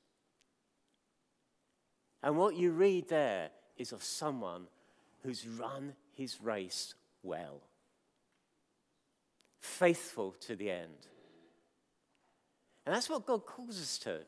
And 2.24 2.38
what 2.38 2.56
you 2.56 2.72
read 2.72 3.10
there 3.10 3.50
is 3.78 3.92
of 3.92 4.04
someone 4.04 4.68
who's 5.24 5.48
run 5.48 5.94
his 6.16 6.42
race 6.42 6.96
well, 7.24 7.62
faithful 9.60 10.36
to 10.42 10.56
the 10.56 10.72
end. 10.72 11.08
And 12.86 12.96
that's 12.96 13.10
what 13.10 13.26
God 13.26 13.46
calls 13.46 13.80
us 13.80 13.98
to. 14.00 14.20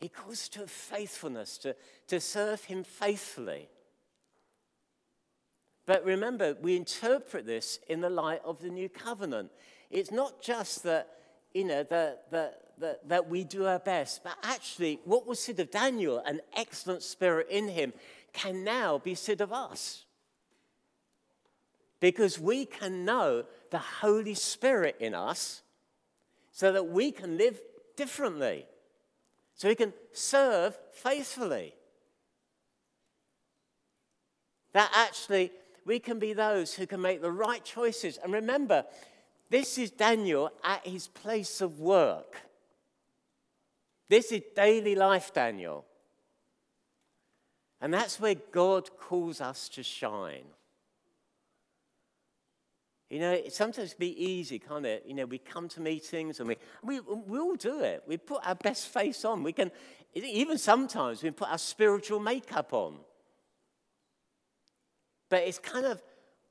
He 0.00 0.08
calls 0.08 0.32
us 0.32 0.48
to 0.48 0.66
faithfulness, 0.66 1.58
to, 1.58 1.76
to 2.08 2.20
serve 2.20 2.64
Him 2.64 2.82
faithfully. 2.82 3.68
But 5.86 6.04
remember, 6.04 6.56
we 6.60 6.74
interpret 6.74 7.46
this 7.46 7.78
in 7.88 8.00
the 8.00 8.10
light 8.10 8.40
of 8.44 8.60
the 8.60 8.68
new 8.68 8.88
covenant. 8.88 9.50
It's 9.90 10.10
not 10.10 10.42
just 10.42 10.82
that, 10.84 11.08
you 11.54 11.64
know, 11.64 11.84
that, 11.84 12.30
that, 12.30 12.71
that, 12.82 13.08
that 13.08 13.28
we 13.28 13.44
do 13.44 13.66
our 13.66 13.78
best, 13.78 14.22
but 14.22 14.36
actually, 14.42 15.00
what 15.04 15.26
was 15.26 15.40
said 15.40 15.58
of 15.60 15.70
Daniel, 15.70 16.18
an 16.18 16.40
excellent 16.54 17.02
spirit 17.02 17.48
in 17.50 17.68
him, 17.68 17.92
can 18.32 18.64
now 18.64 18.98
be 18.98 19.14
said 19.14 19.40
of 19.40 19.52
us. 19.52 20.04
Because 22.00 22.38
we 22.38 22.66
can 22.66 23.04
know 23.04 23.44
the 23.70 23.78
Holy 23.78 24.34
Spirit 24.34 24.96
in 25.00 25.14
us 25.14 25.62
so 26.50 26.72
that 26.72 26.88
we 26.88 27.12
can 27.12 27.38
live 27.38 27.60
differently, 27.96 28.66
so 29.54 29.68
we 29.68 29.74
can 29.74 29.92
serve 30.12 30.76
faithfully. 30.92 31.74
That 34.72 34.90
actually 34.94 35.52
we 35.84 35.98
can 35.98 36.18
be 36.18 36.32
those 36.32 36.74
who 36.74 36.86
can 36.86 37.00
make 37.00 37.22
the 37.22 37.30
right 37.30 37.64
choices. 37.64 38.18
And 38.22 38.32
remember, 38.32 38.84
this 39.50 39.78
is 39.78 39.90
Daniel 39.90 40.50
at 40.64 40.86
his 40.86 41.08
place 41.08 41.60
of 41.60 41.78
work. 41.78 42.36
This 44.08 44.32
is 44.32 44.42
daily 44.54 44.94
life, 44.94 45.32
Daniel. 45.32 45.84
And 47.80 47.92
that's 47.92 48.20
where 48.20 48.36
God 48.52 48.96
calls 48.96 49.40
us 49.40 49.68
to 49.70 49.82
shine. 49.82 50.44
You 53.10 53.18
know, 53.18 53.32
it 53.32 53.52
sometimes 53.52 53.92
be 53.92 54.24
easy, 54.24 54.58
can't 54.58 54.86
it? 54.86 55.04
You 55.06 55.12
know, 55.12 55.26
we 55.26 55.36
come 55.36 55.68
to 55.70 55.80
meetings 55.82 56.40
and 56.40 56.48
we, 56.48 56.56
we, 56.82 57.00
we 57.00 57.38
all 57.38 57.56
do 57.56 57.80
it. 57.80 58.02
We 58.06 58.16
put 58.16 58.40
our 58.46 58.54
best 58.54 58.88
face 58.88 59.24
on. 59.26 59.42
We 59.42 59.52
can, 59.52 59.70
even 60.14 60.56
sometimes 60.56 61.22
we 61.22 61.30
put 61.30 61.50
our 61.50 61.58
spiritual 61.58 62.20
makeup 62.20 62.72
on. 62.72 62.96
But 65.28 65.42
it's 65.42 65.58
kind 65.58 65.84
of 65.84 66.00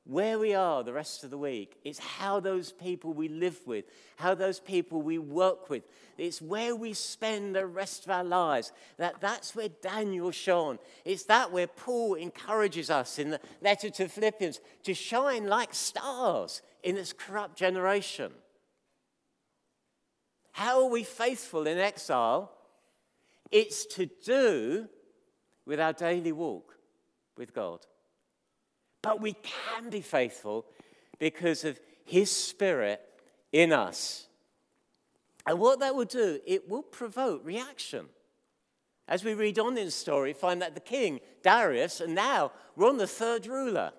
where 0.03 0.39
we 0.39 0.53
are 0.53 0.83
the 0.83 0.93
rest 0.93 1.23
of 1.23 1.29
the 1.29 1.37
week. 1.37 1.77
It's 1.83 1.99
how 1.99 2.39
those 2.39 2.71
people 2.71 3.13
we 3.13 3.27
live 3.27 3.59
with, 3.65 3.85
how 4.15 4.33
those 4.33 4.59
people 4.59 5.01
we 5.01 5.19
work 5.19 5.69
with. 5.69 5.83
It's 6.17 6.41
where 6.41 6.75
we 6.75 6.93
spend 6.93 7.55
the 7.55 7.67
rest 7.67 8.05
of 8.05 8.11
our 8.11 8.23
lives. 8.23 8.71
That, 8.97 9.21
that's 9.21 9.55
where 9.55 9.69
Daniel 9.69 10.31
shone. 10.31 10.79
It's 11.05 11.23
that 11.25 11.51
where 11.51 11.67
Paul 11.67 12.15
encourages 12.15 12.89
us 12.89 13.19
in 13.19 13.31
the 13.31 13.39
letter 13.61 13.89
to 13.91 14.07
Philippians 14.07 14.59
to 14.83 14.93
shine 14.93 15.47
like 15.47 15.73
stars 15.73 16.61
in 16.83 16.95
this 16.95 17.13
corrupt 17.13 17.55
generation. 17.55 18.31
How 20.53 20.83
are 20.83 20.89
we 20.89 21.03
faithful 21.03 21.67
in 21.67 21.77
exile? 21.77 22.51
It's 23.51 23.85
to 23.95 24.07
do 24.25 24.87
with 25.65 25.79
our 25.79 25.93
daily 25.93 26.31
walk 26.31 26.75
with 27.37 27.53
God. 27.53 27.85
But 29.01 29.21
we 29.21 29.33
can 29.33 29.89
be 29.89 30.01
faithful 30.01 30.65
because 31.19 31.63
of 31.63 31.79
His 32.05 32.29
Spirit 32.29 33.01
in 33.51 33.73
us. 33.73 34.27
And 35.45 35.59
what 35.59 35.79
that 35.79 35.95
will 35.95 36.05
do, 36.05 36.39
it 36.45 36.69
will 36.69 36.83
provoke 36.83 37.45
reaction. 37.45 38.07
As 39.07 39.23
we 39.23 39.33
read 39.33 39.59
on 39.59 39.77
in 39.77 39.85
the 39.85 39.91
story, 39.91 40.33
find 40.33 40.61
that 40.61 40.75
the 40.75 40.81
king, 40.81 41.19
Darius, 41.41 41.99
and 41.99 42.15
now 42.15 42.51
we're 42.75 42.87
on 42.87 42.97
the 42.97 43.07
third 43.07 43.47
ruler. 43.47 43.91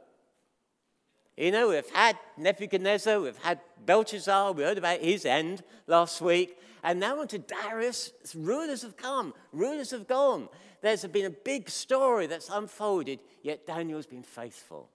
You 1.36 1.50
know, 1.50 1.70
we've 1.70 1.88
had 1.90 2.16
Nebuchadnezzar, 2.36 3.20
we've 3.20 3.36
had 3.38 3.60
Belshazzar, 3.84 4.52
we 4.52 4.62
heard 4.62 4.78
about 4.78 5.00
his 5.00 5.24
end 5.24 5.62
last 5.86 6.20
week, 6.20 6.58
and 6.84 7.00
now 7.00 7.20
on 7.20 7.28
to 7.28 7.38
Darius. 7.38 8.12
Rulers 8.34 8.82
have 8.82 8.96
come, 8.96 9.34
rulers 9.52 9.90
have 9.90 10.06
gone. 10.06 10.48
There's 10.82 11.04
been 11.06 11.26
a 11.26 11.30
big 11.30 11.70
story 11.70 12.26
that's 12.26 12.50
unfolded, 12.50 13.20
yet 13.42 13.66
Daniel's 13.66 14.06
been 14.06 14.24
faithful. 14.24 14.90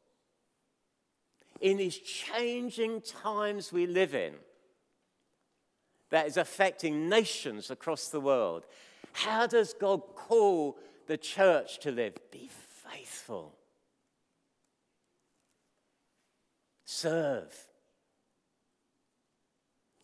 In 1.62 1.78
these 1.78 1.98
changing 1.98 3.02
times 3.02 3.72
we 3.72 3.88
live 3.88 4.14
in, 4.14 4.34
that 6.10 6.28
is 6.28 6.38
affecting 6.38 7.10
nations 7.10 7.72
across 7.72 8.10
the 8.10 8.20
world, 8.22 8.66
how 9.14 9.48
does 9.48 9.74
God 9.74 10.02
call 10.16 10.78
the 11.08 11.18
church 11.18 11.80
to 11.80 11.92
live? 11.92 12.14
Be 12.32 12.50
faithful, 12.50 13.56
serve. 16.86 17.56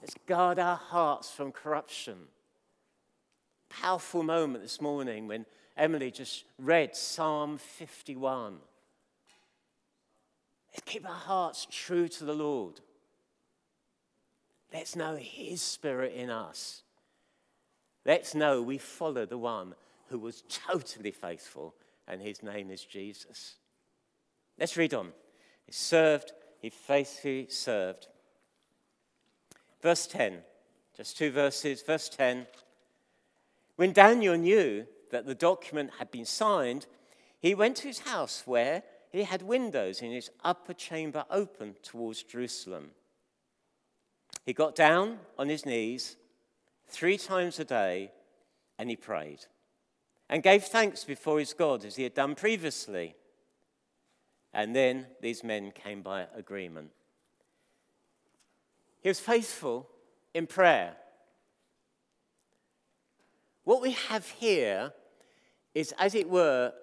Let's 0.02 0.16
guard 0.26 0.60
our 0.60 0.76
hearts 0.76 1.30
from 1.32 1.52
corruption. 1.52 2.16
Powerful 3.70 4.24
moment 4.24 4.64
this 4.64 4.82
morning 4.82 5.28
when 5.28 5.46
Emily 5.76 6.12
just 6.12 6.46
read 6.60 6.96
Psalm 6.96 7.58
51. 7.58 8.58
Let's 10.72 10.84
keep 10.86 11.08
our 11.08 11.14
hearts 11.14 11.68
true 11.70 12.08
to 12.08 12.24
the 12.26 12.34
Lord. 12.34 12.80
Let's 14.74 14.96
know 14.96 15.16
His 15.16 15.62
Spirit 15.62 16.14
in 16.14 16.30
us. 16.30 16.84
Let's 18.06 18.36
know 18.36 18.62
we 18.62 18.78
follow 18.78 19.26
the 19.26 19.38
one 19.38 19.76
who 20.10 20.20
was 20.20 20.44
totally 20.50 21.12
faithful, 21.12 21.74
and 22.08 22.22
his 22.22 22.44
name 22.44 22.70
is 22.70 22.84
Jesus. 22.84 23.56
Let's 24.60 24.78
read 24.78 24.94
on. 24.94 25.14
He 25.66 25.72
served, 25.72 26.34
he 26.60 26.70
faithfully 26.70 27.48
served. 27.50 28.08
Verse 29.82 30.06
10, 30.08 30.40
just 30.96 31.18
two 31.18 31.32
verses. 31.32 31.82
Verse 31.82 32.10
10 32.10 32.46
When 33.76 33.94
Daniel 33.94 34.36
knew 34.36 34.86
that 35.14 35.28
the 35.28 35.36
document 35.36 35.92
had 36.00 36.10
been 36.10 36.26
signed, 36.26 36.88
he 37.40 37.54
went 37.54 37.78
to 37.78 37.88
his 37.88 38.00
house 38.00 38.42
where 38.46 38.82
he 39.12 39.24
had 39.24 39.44
windows 39.44 40.02
in 40.02 40.12
his 40.12 40.32
upper 40.44 40.74
chamber 40.74 41.24
open 41.30 41.76
towards 41.84 42.24
Jerusalem. 42.24 42.90
He 44.44 44.54
got 44.54 44.76
down 44.76 45.20
on 45.38 45.50
his 45.50 45.68
knees 45.68 46.18
three 46.88 47.18
times 47.18 47.60
a 47.60 47.64
day 47.64 48.12
and 48.80 48.90
he 48.90 48.96
prayed 48.96 49.46
and 50.30 50.42
gave 50.42 50.64
thanks 50.64 51.04
before 51.04 51.38
his 51.38 51.54
God 51.54 51.86
as 51.86 51.96
he 51.96 52.04
had 52.04 52.16
done 52.16 52.34
previously. 52.34 53.16
And 54.52 54.76
then 54.76 55.06
these 55.22 55.44
men 55.44 55.72
came 55.72 56.02
by 56.02 56.26
agreement. 56.36 56.90
He 59.02 59.10
was 59.10 59.20
faithful 59.20 59.88
in 60.34 60.48
prayer. 60.48 60.96
What 63.64 63.82
we 63.82 63.92
have 63.92 64.28
here 64.28 64.92
is, 65.74 65.94
as 65.98 66.16
it 66.16 66.30
were, 66.30 66.74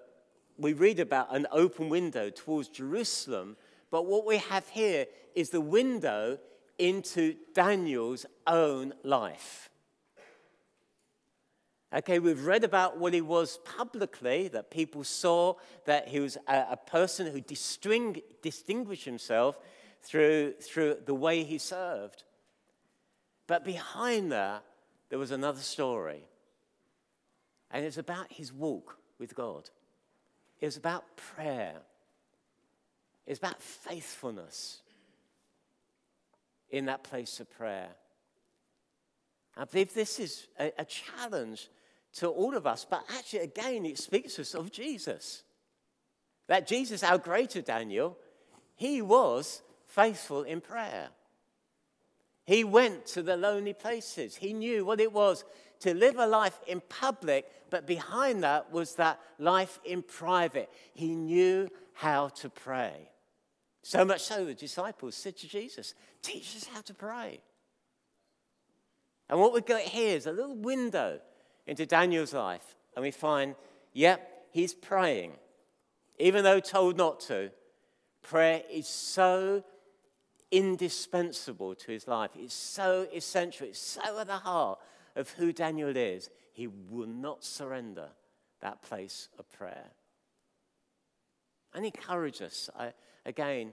we 0.59 0.73
read 0.73 1.01
about 1.01 1.35
an 1.35 1.47
open 1.51 1.89
window 1.89 2.31
towards 2.31 2.69
Jerusalem, 2.69 3.57
but 3.91 4.07
what 4.07 4.27
we 4.27 4.39
have 4.39 4.69
here 4.69 5.07
is 5.35 5.51
the 5.51 5.61
window 5.61 6.39
into 6.79 7.37
Daniel's 7.55 8.27
own 8.47 8.93
life. 9.03 9.71
Okay, 11.93 12.21
we've 12.21 12.45
read 12.45 12.63
about 12.63 12.99
what 12.99 13.15
he 13.15 13.21
was 13.21 13.59
publicly, 13.65 14.47
that 14.49 14.71
people 14.71 15.03
saw 15.03 15.55
that 15.87 16.07
he 16.07 16.21
was 16.21 16.37
a, 16.47 16.67
a 16.71 16.77
person 16.77 17.27
who 17.27 17.41
disting, 17.41 18.21
distinguished 18.43 19.05
himself 19.05 19.59
through, 20.03 20.55
through 20.61 20.99
the 21.05 21.15
way 21.15 21.43
he 21.43 21.59
served. 21.59 22.23
But 23.49 23.65
behind 23.65 24.31
that, 24.31 24.63
there 25.09 25.19
was 25.19 25.33
another 25.33 25.61
story. 25.61 26.23
And 27.71 27.85
it's 27.85 27.99
about 27.99 28.33
his 28.33 28.53
walk 28.53 28.99
with 29.19 29.35
God. 29.35 29.71
It's 30.61 30.77
about 30.77 31.17
prayer. 31.17 31.77
It's 33.27 33.39
about 33.39 33.63
faithfulness 33.63 34.81
in 36.71 36.87
that 36.87 37.03
place 37.03 37.41
of 37.41 37.51
prayer. 37.51 37.91
I 39.57 39.65
believe 39.65 39.95
this 39.95 40.19
is 40.19 40.47
a, 40.59 40.73
a 40.79 40.85
challenge 40.85 41.69
to 42.15 42.29
all 42.29 42.57
of 42.57 42.67
us. 42.67 42.87
But 42.89 43.05
actually, 43.17 43.41
again, 43.41 43.85
it 43.85 43.99
speaks 43.99 44.35
to 44.35 44.43
us 44.43 44.55
of 44.55 44.73
Jesus. 44.73 45.43
That 46.47 46.67
Jesus, 46.67 47.03
our 47.03 47.19
greater 47.19 47.61
Daniel, 47.61 48.17
he 48.75 49.03
was 49.03 49.63
faithful 49.87 50.43
in 50.43 50.61
prayer. 50.61 51.09
He 52.51 52.65
went 52.65 53.07
to 53.07 53.23
the 53.23 53.37
lonely 53.37 53.75
places. 53.75 54.35
He 54.35 54.53
knew 54.53 54.85
what 54.85 55.01
it 55.01 55.13
was 55.13 55.45
to 55.79 55.95
live 55.95 56.17
a 56.19 56.27
life 56.27 56.59
in 56.67 56.81
public, 56.81 57.47
but 57.71 57.87
behind 57.87 58.43
that 58.43 58.73
was 58.73 58.97
that 58.97 59.21
life 59.39 59.79
in 59.85 60.03
private. 60.03 60.69
He 60.93 61.15
knew 61.15 61.69
how 61.93 62.27
to 62.41 62.51
pray. 62.51 63.09
So 63.85 64.05
much 64.05 64.23
so, 64.23 64.45
the 64.45 64.55
disciples 64.55 65.15
said 65.15 65.37
to 65.37 65.49
Jesus, 65.49 65.95
Teach 66.23 66.57
us 66.57 66.67
how 66.75 66.81
to 66.81 66.93
pray. 66.93 67.41
And 69.29 69.39
what 69.39 69.53
we've 69.53 69.65
got 69.65 69.83
here 69.83 70.17
is 70.17 70.27
a 70.27 70.33
little 70.33 70.57
window 70.57 71.21
into 71.69 71.87
Daniel's 71.87 72.35
life 72.35 72.75
and 72.97 73.05
we 73.05 73.13
find, 73.13 73.55
yep, 73.93 74.29
he's 74.51 74.75
praying. 74.75 75.35
Even 76.19 76.43
though 76.43 76.59
told 76.59 76.97
not 76.97 77.21
to, 77.21 77.53
prayer 78.23 78.65
is 78.69 78.89
so 78.89 79.63
indispensable 80.51 81.75
to 81.75 81.93
his 81.93 82.09
life. 82.09 82.31
It's 82.37 82.55
so 82.55 83.07
essential. 83.15 83.67
It's 83.67 83.79
so 83.79 84.19
at 84.19 84.27
the 84.27 84.39
heart 84.39 84.79
of 85.17 85.31
who 85.31 85.53
Daniel 85.53 85.97
is. 85.97 86.31
He 86.53 86.67
will 86.67 87.07
not 87.07 87.45
surrender 87.45 88.09
that 88.61 88.83
place 88.83 89.29
of 89.39 89.51
prayer. 89.53 89.91
And 91.73 91.85
encourage 91.85 92.43
us, 92.43 92.69
I, 92.79 92.93
again, 93.25 93.73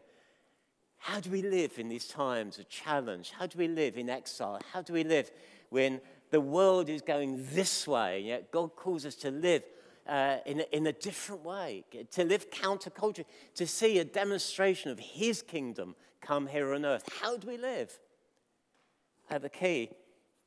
how 0.99 1.19
do 1.19 1.29
we 1.29 1.41
live 1.41 1.77
in 1.77 1.89
these 1.89 2.07
times 2.07 2.59
of 2.59 2.69
challenge? 2.69 3.31
How 3.37 3.47
do 3.47 3.57
we 3.57 3.67
live 3.67 3.97
in 3.97 4.09
exile? 4.09 4.59
How 4.71 4.81
do 4.81 4.93
we 4.93 5.03
live 5.03 5.31
when 5.69 6.01
the 6.29 6.41
world 6.41 6.89
is 6.89 7.01
going 7.01 7.45
this 7.51 7.87
way, 7.87 8.21
yet 8.21 8.51
God 8.51 8.75
calls 8.75 9.05
us 9.05 9.15
to 9.15 9.31
live 9.31 9.63
uh, 10.07 10.37
in, 10.45 10.61
a, 10.61 10.75
in 10.75 10.87
a 10.87 10.93
different 10.93 11.43
way, 11.43 11.83
to 12.11 12.23
live 12.23 12.49
counterculture, 12.49 13.25
to 13.55 13.67
see 13.67 13.99
a 13.99 14.05
demonstration 14.05 14.91
of 14.91 14.99
His 14.99 15.41
kingdom 15.41 15.95
come 16.21 16.47
here 16.47 16.73
on 16.73 16.86
earth. 16.86 17.08
How 17.21 17.38
do 17.38 17.47
we 17.47 17.58
live? 17.58 17.97
And 19.30 19.43
the 19.43 19.49
key 19.49 19.89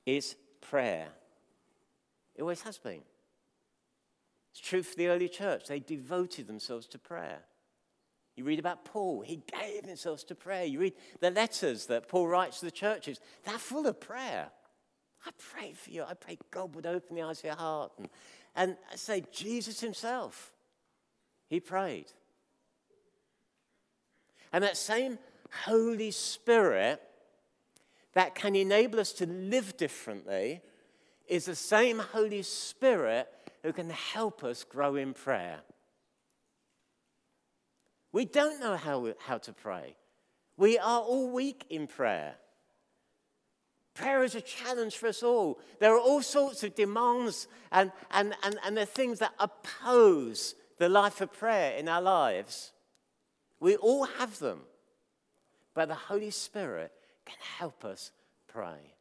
is 0.07 0.37
prayer. 0.61 1.09
It 2.35 2.43
always 2.43 2.63
has 2.63 2.79
been. 2.79 3.03
It's 4.53 4.61
true 4.61 4.83
for 4.83 4.97
the 4.97 5.09
early 5.09 5.29
church. 5.29 5.67
They 5.67 5.81
devoted 5.81 6.47
themselves 6.47 6.87
to 6.89 6.99
prayer. 6.99 7.41
You 8.37 8.45
read 8.45 8.59
about 8.59 8.85
Paul, 8.85 9.21
he 9.21 9.43
gave 9.61 9.85
himself 9.85 10.27
to 10.29 10.35
prayer. 10.35 10.65
You 10.65 10.81
read 10.81 10.95
the 11.21 11.31
letters 11.31 11.87
that 11.87 12.09
Paul 12.09 12.27
writes 12.27 12.61
to 12.61 12.65
the 12.65 12.71
churches, 12.71 13.21
they're 13.45 13.59
full 13.59 13.87
of 13.87 14.01
prayer. 14.01 14.51
I 15.27 15.31
pray 15.39 15.75
for 15.75 15.91
you. 15.91 16.05
I 16.05 16.15
pray 16.15 16.39
God 16.51 16.75
would 16.75 16.87
open 16.87 17.17
the 17.17 17.23
eyes 17.23 17.41
of 17.41 17.45
your 17.45 17.57
heart. 17.57 17.93
And, 17.99 18.09
and 18.57 18.77
I 18.91 18.97
say, 18.97 19.25
Jesus 19.31 19.81
himself, 19.81 20.53
he 21.49 21.61
prayed. 21.61 22.07
And 24.53 24.65
that 24.65 24.77
same 24.77 25.19
Holy 25.65 26.11
Spirit 26.11 27.03
that 28.15 28.35
can 28.35 28.57
enable 28.57 29.01
us 29.01 29.13
to 29.15 29.27
live 29.27 29.77
differently 29.77 30.61
is 31.29 31.45
the 31.45 31.55
same 31.55 31.99
Holy 31.99 32.43
Spirit 32.43 33.29
who 33.63 33.73
can 33.73 33.91
help 33.91 34.43
us 34.43 34.65
grow 34.65 34.97
in 34.97 35.13
prayer. 35.13 35.61
We 38.13 38.25
don't 38.25 38.61
know 38.61 38.77
how, 38.77 39.15
how 39.19 39.39
to 39.39 39.53
pray. 39.53 39.97
We 40.57 40.79
are 40.79 41.01
all 41.01 41.31
weak 41.31 41.65
in 41.71 41.87
prayer. 41.87 42.35
Prayer 43.95 44.23
is 44.25 44.35
a 44.35 44.41
challenge 44.41 44.97
for 44.97 45.09
us 45.09 45.23
all. 45.23 45.61
There 45.79 45.95
are 45.95 46.01
all 46.01 46.23
sorts 46.23 46.63
of 46.65 46.75
demands 46.75 47.49
and, 47.71 47.93
and, 48.11 48.35
and, 48.43 48.57
and 48.65 48.77
the 48.77 48.87
things 48.87 49.19
that 49.19 49.35
oppose 49.39 50.55
the 50.79 50.89
life 50.89 51.21
of 51.21 51.33
prayer 51.33 51.77
in 51.77 51.89
our 51.89 52.03
lives. 52.03 52.73
We 53.61 53.77
all 53.77 54.05
have 54.05 54.39
them. 54.39 54.63
But 55.81 55.89
the 55.89 55.95
Holy 55.95 56.31
Spirit 56.31 56.93
can 57.25 57.39
help 57.57 57.87
us 57.87 58.13
pray. 58.47 58.93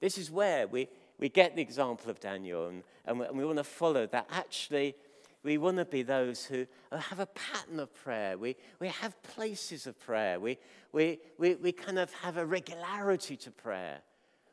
This 0.00 0.16
is 0.16 0.30
where 0.30 0.66
we, 0.66 0.88
we 1.18 1.28
get 1.28 1.54
the 1.54 1.60
example 1.60 2.10
of 2.10 2.20
Daniel, 2.20 2.68
and, 2.68 2.82
and 3.04 3.20
we, 3.20 3.26
we 3.34 3.44
want 3.44 3.58
to 3.58 3.64
follow 3.64 4.06
that 4.06 4.26
actually 4.30 4.94
we 5.42 5.58
want 5.58 5.76
to 5.76 5.84
be 5.84 6.02
those 6.02 6.46
who 6.46 6.66
have 6.90 7.20
a 7.20 7.26
pattern 7.26 7.80
of 7.80 7.94
prayer. 7.94 8.38
We, 8.38 8.56
we 8.80 8.88
have 8.88 9.22
places 9.22 9.86
of 9.86 10.00
prayer. 10.00 10.40
We, 10.40 10.56
we, 10.90 11.18
we, 11.36 11.56
we 11.56 11.72
kind 11.72 11.98
of 11.98 12.10
have 12.14 12.38
a 12.38 12.46
regularity 12.46 13.36
to 13.36 13.50
prayer. 13.50 13.98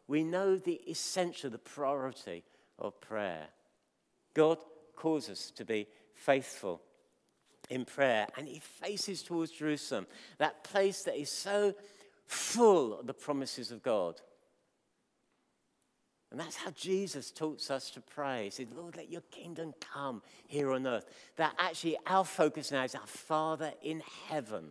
We 0.09 0.21
know 0.21 0.57
the 0.57 0.81
essential, 0.85 1.49
the 1.49 1.59
priority 1.59 2.43
of 2.77 2.99
prayer. 2.99 3.47
God 4.33 4.57
calls 4.97 5.29
us 5.29 5.49
to 5.51 5.63
be 5.63 5.87
faithful 6.13 6.81
in 7.69 7.86
prayer, 7.86 8.28
and 8.38 8.47
He 8.47 8.60
faces 8.60 9.23
towards 9.23 9.52
Jerusalem, 9.52 10.08
that 10.38 10.63
place 10.63 11.04
that 11.04 11.19
is 11.19 11.30
so 11.30 11.73
full 12.26 12.99
of 12.99 13.08
the 13.08 13.13
promises 13.13 13.71
of 13.71 13.84
God. 13.84 14.21
And 16.32 16.39
that's 16.39 16.56
how 16.56 16.71
Jesus 16.71 17.30
taught 17.30 17.69
us 17.69 17.91
to 17.91 18.02
pray. 18.02 18.45
He 18.45 18.49
said, 18.49 18.69
Lord, 18.76 18.97
let 18.97 19.12
your 19.12 19.21
kingdom 19.30 19.71
come 19.93 20.23
here 20.47 20.71
on 20.71 20.88
earth. 20.88 21.06
That 21.36 21.54
actually 21.60 21.95
our 22.08 22.26
focus 22.26 22.71
now 22.71 22.84
is 22.84 22.95
our 22.95 23.06
Father 23.06 23.71
in 23.84 24.02
heaven. 24.30 24.69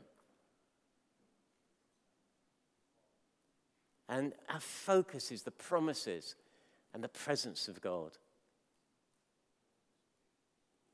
And 4.09 4.33
our 4.53 4.61
focus 4.61 5.31
is 5.31 5.43
the 5.43 5.53
promises 5.53 6.35
and 6.93 7.03
the 7.03 7.09
presence 7.09 7.69
of 7.69 7.81
God. 7.81 8.11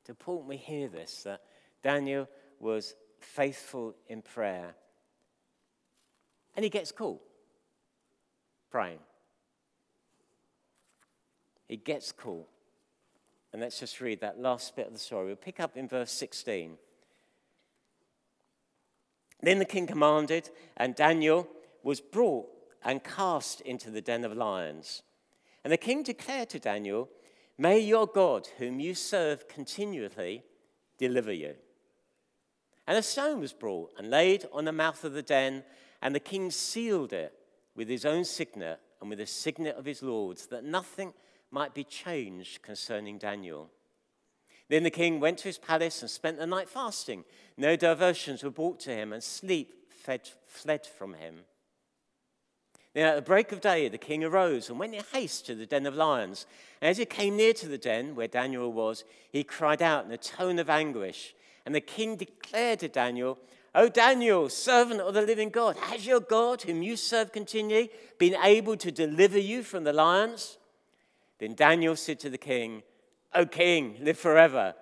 It's 0.03 0.11
important 0.11 0.51
we 0.51 0.59
hear 0.59 0.89
this 0.89 1.23
that 1.23 1.41
Daniel 1.83 2.29
was 2.61 2.95
faithful 3.21 3.95
in 4.09 4.23
prayer. 4.23 4.75
And 6.57 6.65
he 6.65 6.71
gets 6.71 6.93
caught 6.93 7.21
praying. 8.71 8.99
He 11.69 11.77
gets 11.77 12.13
caught. 12.13 12.49
And 13.53 13.63
let's 13.63 13.81
just 13.81 14.01
read 14.01 14.21
that 14.21 14.41
last 14.41 14.77
bit 14.77 14.87
of 14.87 14.93
the 14.93 14.99
story. 14.99 15.27
We'll 15.27 15.37
pick 15.37 15.61
up 15.61 15.77
in 15.77 15.89
verse 15.89 16.13
16. 16.13 16.77
Then 19.41 19.59
the 19.59 19.65
king 19.65 19.87
commanded, 19.87 20.51
and 20.77 20.95
Daniel 20.95 21.49
was 21.83 22.01
brought 22.01 22.49
and 22.85 23.05
cast 23.05 23.61
into 23.63 23.91
the 23.91 24.01
den 24.01 24.25
of 24.25 24.37
lions. 24.37 25.03
And 25.65 25.73
the 25.73 25.77
king 25.77 26.03
declared 26.03 26.51
to 26.51 26.59
Daniel, 26.59 27.09
May 27.57 27.81
your 27.81 28.07
God, 28.07 28.49
whom 28.59 28.81
you 28.81 28.95
serve 28.95 29.49
continually, 29.49 30.45
deliver 30.99 31.33
you. 31.33 31.55
And 32.89 32.97
a 32.97 33.03
stone 33.03 33.41
was 33.41 33.53
brought 33.53 33.93
and 33.99 34.09
laid 34.09 34.47
on 34.51 34.65
the 34.65 34.73
mouth 34.73 35.05
of 35.05 35.13
the 35.13 35.23
den, 35.23 35.63
and 36.01 36.15
the 36.15 36.21
king 36.21 36.51
sealed 36.51 37.13
it 37.13 37.35
with 37.77 37.87
his 37.87 38.07
own 38.07 38.25
signet 38.25 38.81
and 39.03 39.11
with 39.11 39.19
the 39.19 39.27
signet 39.27 39.77
of 39.77 39.85
his 39.85 40.03
lords, 40.03 40.47
that 40.47 40.65
nothing 40.65 41.13
might 41.51 41.75
be 41.75 41.85
changed 41.85 42.63
concerning 42.63 43.19
Daniel. 43.19 43.69
Then 44.71 44.85
the 44.85 44.91
king 44.91 45.21
went 45.21 45.37
to 45.41 45.49
his 45.49 45.59
palace 45.59 46.01
and 46.01 46.11
spent 46.11 46.39
the 46.39 46.47
night 46.47 46.67
fasting. 46.67 47.25
No 47.59 47.77
diversions 47.77 48.43
were 48.43 48.51
brought 48.51 48.81
to 48.81 48.91
him, 48.91 49.13
and 49.13 49.23
sleep 49.23 49.93
fled, 49.93 50.31
fled 50.47 50.87
from 50.87 51.13
him. 51.13 51.41
Then 52.95 53.07
at 53.07 53.17
the 53.17 53.23
break 53.23 53.53
of 53.53 53.61
day, 53.61 53.91
the 53.91 53.99
king 53.99 54.25
arose 54.25 54.71
and 54.71 54.79
went 54.79 54.95
in 54.95 55.05
haste 55.13 55.45
to 55.47 55.55
the 55.55 55.67
den 55.67 55.85
of 55.85 55.95
lions. 55.95 56.47
And 56.81 56.89
as 56.89 56.97
he 56.97 57.05
came 57.05 57.37
near 57.37 57.53
to 57.53 57.69
the 57.69 57.77
den 57.77 58.15
where 58.15 58.29
Daniel 58.29 58.73
was, 58.73 59.05
he 59.31 59.45
cried 59.45 59.83
out 59.83 60.07
in 60.07 60.11
a 60.11 60.17
tone 60.17 60.59
of 60.59 60.71
anguish. 60.71 61.35
And 61.69 61.75
the 61.75 61.83
king 61.83 62.17
declared 62.17 62.79
to 62.79 62.89
Daniel, 62.89 63.39
O 63.75 63.91
Daniel, 63.91 64.49
servant 64.49 65.03
of 65.03 65.13
the 65.13 65.21
living 65.21 65.51
God, 65.51 65.77
has 65.77 66.07
your 66.07 66.21
God, 66.21 66.63
whom 66.63 66.83
you 66.83 66.97
serve 66.97 67.31
continually, 67.31 67.91
been 68.17 68.37
able 68.43 68.75
to 68.79 68.91
deliver 68.91 69.39
you 69.39 69.63
from 69.63 69.85
the 69.85 69.93
lions? 69.93 70.57
Then 71.39 71.55
Daniel 71.55 71.95
said 71.95 72.21
to 72.21 72.31
the 72.31 72.39
king, 72.39 72.85
O 73.35 73.45
king, 73.45 73.97
live 74.01 74.17
forever. 74.17 74.75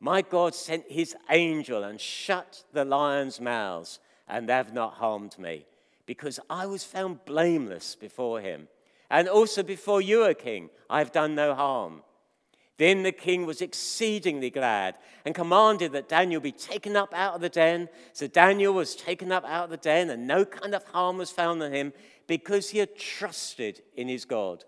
My 0.00 0.22
God 0.22 0.54
sent 0.54 0.90
his 0.90 1.14
angel 1.28 1.84
and 1.84 2.00
shut 2.00 2.64
the 2.72 2.86
lions' 2.86 3.38
mouths, 3.38 3.98
and 4.26 4.48
they 4.48 4.54
have 4.54 4.72
not 4.72 4.94
harmed 4.94 5.38
me, 5.38 5.66
because 6.06 6.40
I 6.48 6.64
was 6.64 6.84
found 6.84 7.26
blameless 7.26 7.96
before 7.96 8.40
him. 8.40 8.68
And 9.10 9.28
also 9.28 9.62
before 9.62 10.00
you, 10.00 10.24
O 10.24 10.32
king, 10.32 10.70
I 10.88 11.00
have 11.00 11.12
done 11.12 11.34
no 11.34 11.54
harm. 11.54 12.00
Then 12.80 13.02
the 13.02 13.12
king 13.12 13.44
was 13.44 13.60
exceedingly 13.60 14.48
glad 14.48 14.96
and 15.26 15.34
commanded 15.34 15.92
that 15.92 16.08
Daniel 16.08 16.40
be 16.40 16.50
taken 16.50 16.96
up 16.96 17.12
out 17.12 17.34
of 17.34 17.42
the 17.42 17.50
den. 17.50 17.90
So 18.14 18.26
Daniel 18.26 18.72
was 18.72 18.96
taken 18.96 19.30
up 19.30 19.44
out 19.44 19.64
of 19.64 19.70
the 19.70 19.76
den, 19.76 20.08
and 20.08 20.26
no 20.26 20.46
kind 20.46 20.74
of 20.74 20.84
harm 20.84 21.18
was 21.18 21.30
found 21.30 21.62
on 21.62 21.74
him 21.74 21.92
because 22.26 22.70
he 22.70 22.78
had 22.78 22.96
trusted 22.96 23.82
in 23.96 24.08
his 24.08 24.24
God. 24.24 24.64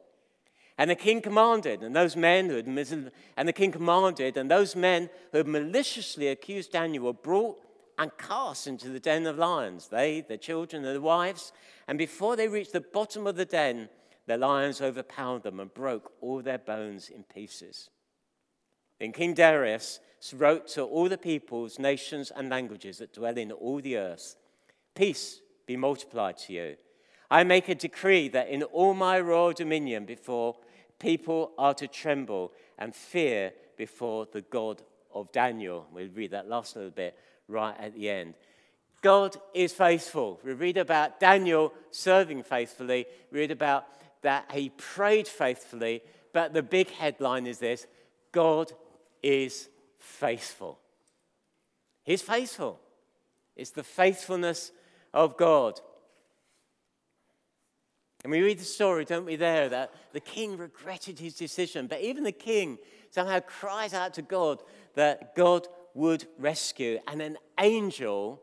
And 0.76 0.90
the 0.90 0.94
king 0.94 1.22
commanded, 1.22 1.82
and 1.82 1.96
those 1.96 2.14
men 2.14 2.50
who 2.50 2.56
had 2.56 2.66
and 2.66 3.48
the 3.48 3.52
king 3.54 3.72
commanded, 3.72 4.36
and 4.36 4.50
those 4.50 4.76
men 4.76 5.08
who 5.30 5.38
had 5.38 5.48
maliciously 5.48 6.28
accused 6.28 6.72
Daniel 6.72 7.06
were 7.06 7.14
brought 7.14 7.64
and 7.96 8.10
cast 8.18 8.66
into 8.66 8.90
the 8.90 9.00
den 9.00 9.26
of 9.26 9.38
lions, 9.38 9.88
they, 9.88 10.20
their 10.20 10.36
children, 10.36 10.84
and 10.84 10.94
their 10.94 11.00
wives. 11.00 11.54
And 11.88 11.96
before 11.96 12.36
they 12.36 12.48
reached 12.48 12.74
the 12.74 12.82
bottom 12.82 13.26
of 13.26 13.36
the 13.36 13.46
den, 13.46 13.88
the 14.26 14.36
lions 14.36 14.82
overpowered 14.82 15.44
them 15.44 15.60
and 15.60 15.72
broke 15.72 16.12
all 16.20 16.42
their 16.42 16.58
bones 16.58 17.08
in 17.08 17.22
pieces. 17.22 17.88
Then 18.98 19.12
King 19.12 19.34
Darius 19.34 20.00
wrote 20.34 20.68
to 20.68 20.82
all 20.82 21.08
the 21.08 21.18
peoples, 21.18 21.78
nations, 21.78 22.30
and 22.34 22.48
languages 22.48 22.98
that 22.98 23.12
dwell 23.12 23.36
in 23.36 23.50
all 23.52 23.80
the 23.80 23.96
earth 23.96 24.36
Peace 24.94 25.40
be 25.66 25.76
multiplied 25.76 26.38
to 26.38 26.52
you. 26.52 26.76
I 27.30 27.44
make 27.44 27.68
a 27.68 27.74
decree 27.74 28.28
that 28.28 28.48
in 28.48 28.62
all 28.62 28.94
my 28.94 29.18
royal 29.20 29.52
dominion 29.52 30.04
before 30.04 30.56
people 30.98 31.52
are 31.56 31.74
to 31.74 31.88
tremble 31.88 32.52
and 32.78 32.94
fear 32.94 33.52
before 33.76 34.26
the 34.30 34.42
God 34.42 34.82
of 35.14 35.32
Daniel. 35.32 35.86
We'll 35.92 36.08
read 36.08 36.32
that 36.32 36.48
last 36.48 36.76
little 36.76 36.90
bit 36.90 37.16
right 37.48 37.74
at 37.78 37.94
the 37.94 38.10
end. 38.10 38.34
God 39.00 39.36
is 39.54 39.72
faithful. 39.72 40.40
We 40.44 40.52
read 40.52 40.76
about 40.76 41.18
Daniel 41.18 41.72
serving 41.90 42.42
faithfully. 42.42 43.06
We 43.30 43.40
read 43.40 43.50
about 43.50 43.86
that 44.20 44.52
he 44.52 44.68
prayed 44.68 45.26
faithfully. 45.26 46.02
But 46.32 46.52
the 46.52 46.62
big 46.62 46.90
headline 46.90 47.46
is 47.46 47.58
this 47.58 47.86
God 48.30 48.72
is 49.22 49.68
faithful. 49.98 50.78
He's 52.04 52.22
faithful. 52.22 52.80
It's 53.56 53.70
the 53.70 53.84
faithfulness 53.84 54.72
of 55.12 55.36
God. 55.36 55.80
And 58.24 58.30
we 58.30 58.40
read 58.40 58.58
the 58.58 58.64
story, 58.64 59.04
don't 59.04 59.26
we, 59.26 59.36
there, 59.36 59.68
that 59.68 59.92
the 60.12 60.20
king 60.20 60.56
regretted 60.56 61.18
his 61.18 61.34
decision. 61.34 61.86
But 61.86 62.00
even 62.00 62.22
the 62.22 62.32
king 62.32 62.78
somehow 63.10 63.40
cries 63.40 63.94
out 63.94 64.14
to 64.14 64.22
God 64.22 64.62
that 64.94 65.34
God 65.34 65.66
would 65.94 66.26
rescue. 66.38 67.00
And 67.08 67.20
an 67.20 67.36
angel 67.58 68.40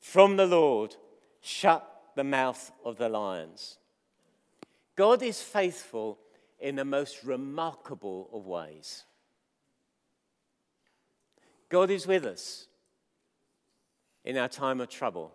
from 0.00 0.36
the 0.36 0.46
Lord 0.46 0.96
shut 1.40 1.84
the 2.14 2.24
mouth 2.24 2.70
of 2.84 2.98
the 2.98 3.08
lions. 3.08 3.78
God 4.96 5.22
is 5.22 5.42
faithful 5.42 6.18
in 6.58 6.76
the 6.76 6.84
most 6.84 7.24
remarkable 7.24 8.28
of 8.32 8.46
ways. 8.46 9.04
God 11.68 11.90
is 11.90 12.06
with 12.06 12.24
us 12.24 12.66
in 14.24 14.36
our 14.36 14.48
time 14.48 14.80
of 14.80 14.88
trouble. 14.88 15.34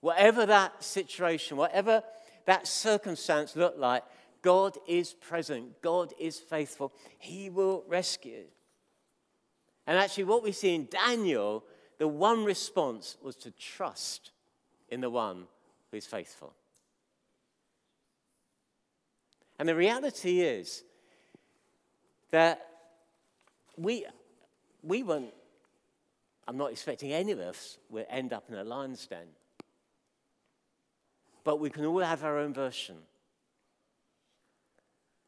Whatever 0.00 0.46
that 0.46 0.82
situation, 0.82 1.56
whatever 1.56 2.02
that 2.46 2.66
circumstance 2.66 3.54
looked 3.54 3.78
like, 3.78 4.02
God 4.42 4.78
is 4.88 5.12
present. 5.12 5.82
God 5.82 6.14
is 6.18 6.38
faithful. 6.38 6.92
He 7.18 7.50
will 7.50 7.84
rescue. 7.86 8.44
And 9.86 9.98
actually, 9.98 10.24
what 10.24 10.42
we 10.42 10.52
see 10.52 10.74
in 10.74 10.88
Daniel, 10.90 11.64
the 11.98 12.08
one 12.08 12.44
response 12.44 13.16
was 13.22 13.36
to 13.36 13.50
trust 13.50 14.30
in 14.88 15.00
the 15.00 15.10
one 15.10 15.44
who 15.90 15.96
is 15.98 16.06
faithful. 16.06 16.54
And 19.58 19.68
the 19.68 19.74
reality 19.74 20.40
is 20.40 20.84
that 22.30 22.69
we, 23.80 24.04
we 24.82 25.02
won't, 25.02 25.32
I'm 26.46 26.56
not 26.56 26.72
expecting 26.72 27.12
any 27.12 27.32
of 27.32 27.38
us 27.38 27.78
will 27.88 28.04
end 28.08 28.32
up 28.32 28.44
in 28.48 28.56
a 28.56 28.64
lion's 28.64 29.06
den. 29.06 29.28
But 31.44 31.60
we 31.60 31.70
can 31.70 31.86
all 31.86 32.00
have 32.00 32.22
our 32.22 32.38
own 32.38 32.52
version. 32.52 32.96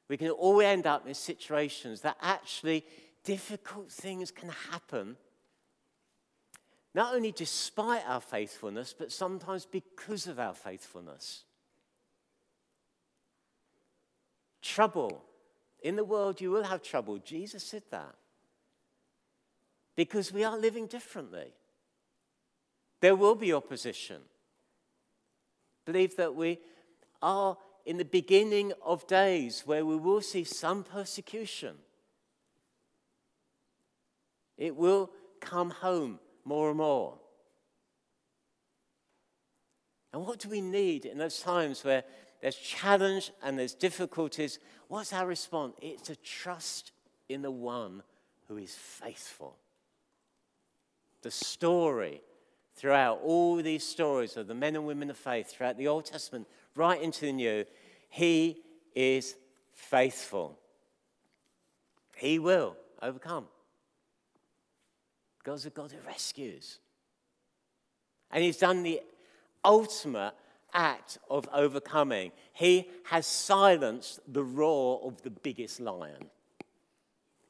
We 0.09 0.19
can 0.19 0.31
all 0.31 0.61
end 0.61 0.87
up 0.87 1.07
in 1.07 1.15
situations 1.15 2.03
that 2.03 2.19
actually 2.21 2.85
difficult 3.25 3.91
things 3.91 4.31
can 4.31 4.51
happen, 4.71 5.17
not 6.95 7.15
only 7.15 7.33
despite 7.33 8.03
our 8.07 8.21
faithfulness, 8.21 8.95
but 8.97 9.11
sometimes 9.11 9.65
because 9.65 10.27
of 10.27 10.39
our 10.39 10.55
faithfulness. 10.55 11.45
Trouble. 14.61 15.25
In 15.83 15.97
the 15.97 16.05
world, 16.05 16.41
you 16.41 16.51
will 16.51 16.65
have 16.65 16.83
trouble. 16.83 17.19
Jesus 17.19 17.65
said 17.65 17.83
that 17.91 18.15
because 19.97 20.33
we 20.33 20.45
are 20.45 20.59
living 20.59 20.87
differently. 20.87 21.53
There 23.01 23.17
will 23.17 23.35
be 23.35 23.53
opposition. 23.53 24.23
Believe 25.85 26.17
that 26.17 26.35
we 26.35 26.61
are 27.21 27.57
in 27.85 27.99
the 27.99 28.05
beginning 28.05 28.73
of 28.85 29.07
days 29.07 29.63
where 29.67 29.85
we 29.85 29.97
will 29.97 30.21
see 30.21 30.45
some 30.45 30.85
persecution. 30.85 31.77
It 34.57 34.77
will 34.77 35.11
come 35.41 35.71
home 35.71 36.21
more 36.45 36.69
and 36.69 36.79
more. 36.79 37.19
And 40.13 40.25
what 40.25 40.39
do 40.39 40.49
we 40.49 40.61
need 40.61 41.05
in 41.05 41.19
those 41.19 41.41
times 41.41 41.83
where 41.83 42.05
there's 42.41 42.57
challenge 42.57 43.33
and 43.43 43.59
there's 43.59 43.75
difficulties? 43.75 44.59
What's 44.89 45.13
our 45.13 45.27
response? 45.27 45.75
It's 45.81 46.03
to 46.03 46.17
trust 46.17 46.93
in 47.29 47.43
the 47.43 47.51
one 47.51 48.03
who 48.47 48.59
is 48.59 48.75
faithful 48.75 49.57
the 51.23 51.31
story 51.31 52.23
throughout 52.75 53.21
all 53.23 53.57
these 53.57 53.85
stories 53.85 54.37
of 54.37 54.47
the 54.47 54.55
men 54.55 54.77
and 54.77 54.87
women 54.87 55.11
of 55.11 55.17
faith 55.17 55.49
throughout 55.49 55.77
the 55.77 55.89
Old 55.89 56.05
Testament, 56.05 56.47
right 56.75 57.01
into 57.01 57.27
the 57.27 57.33
New, 57.33 57.65
He 58.09 58.63
is 58.95 59.37
faithful. 59.73 60.59
He 62.17 62.39
will 62.39 62.77
overcome. 63.01 63.47
God's 65.45 65.67
a 65.67 65.71
God 65.71 65.93
who 65.93 66.07
rescues. 66.07 66.79
And 68.31 68.43
He's 68.43 68.59
done 68.59 68.83
the 68.83 69.01
ultimate 69.65 70.35
act 70.73 71.19
of 71.29 71.49
overcoming. 71.53 72.33
He 72.53 72.89
has 73.05 73.27
silenced 73.27 74.21
the 74.27 74.45
roar 74.45 75.01
of 75.05 75.23
the 75.23 75.31
biggest 75.31 75.81
lion. 75.81 76.31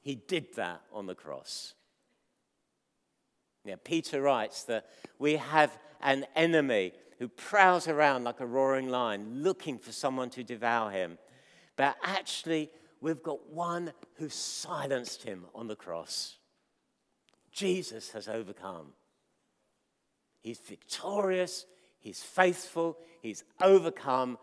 He 0.00 0.16
did 0.16 0.54
that 0.56 0.82
on 0.92 1.06
the 1.06 1.14
cross. 1.14 1.74
Yeah, 3.64 3.76
Peter 3.82 4.20
writes 4.20 4.64
that 4.64 4.86
we 5.18 5.36
have 5.36 5.76
an 6.00 6.26
enemy 6.34 6.92
who 7.18 7.28
prowls 7.28 7.86
around 7.86 8.24
like 8.24 8.40
a 8.40 8.46
roaring 8.46 8.88
lion 8.88 9.42
looking 9.42 9.78
for 9.78 9.92
someone 9.92 10.30
to 10.30 10.42
devour 10.42 10.90
him. 10.90 11.18
But 11.76 11.96
actually, 12.02 12.70
we've 13.00 13.22
got 13.22 13.50
one 13.50 13.92
who 14.14 14.28
silenced 14.28 15.22
him 15.22 15.44
on 15.54 15.68
the 15.68 15.76
cross. 15.76 16.36
Jesus 17.52 18.10
has 18.10 18.26
overcome. 18.28 18.94
He's 20.40 20.58
victorious, 20.58 21.66
he's 22.00 22.22
faithful, 22.22 22.98
he's 23.20 23.44
overcome. 23.60 24.38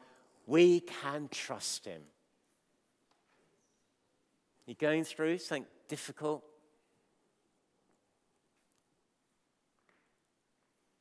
We 0.46 0.80
can 0.80 1.28
trust 1.30 1.86
him. 1.86 2.02
You're 4.66 4.76
going 4.80 5.04
through 5.04 5.40
something 5.40 5.66
difficult, 5.90 6.44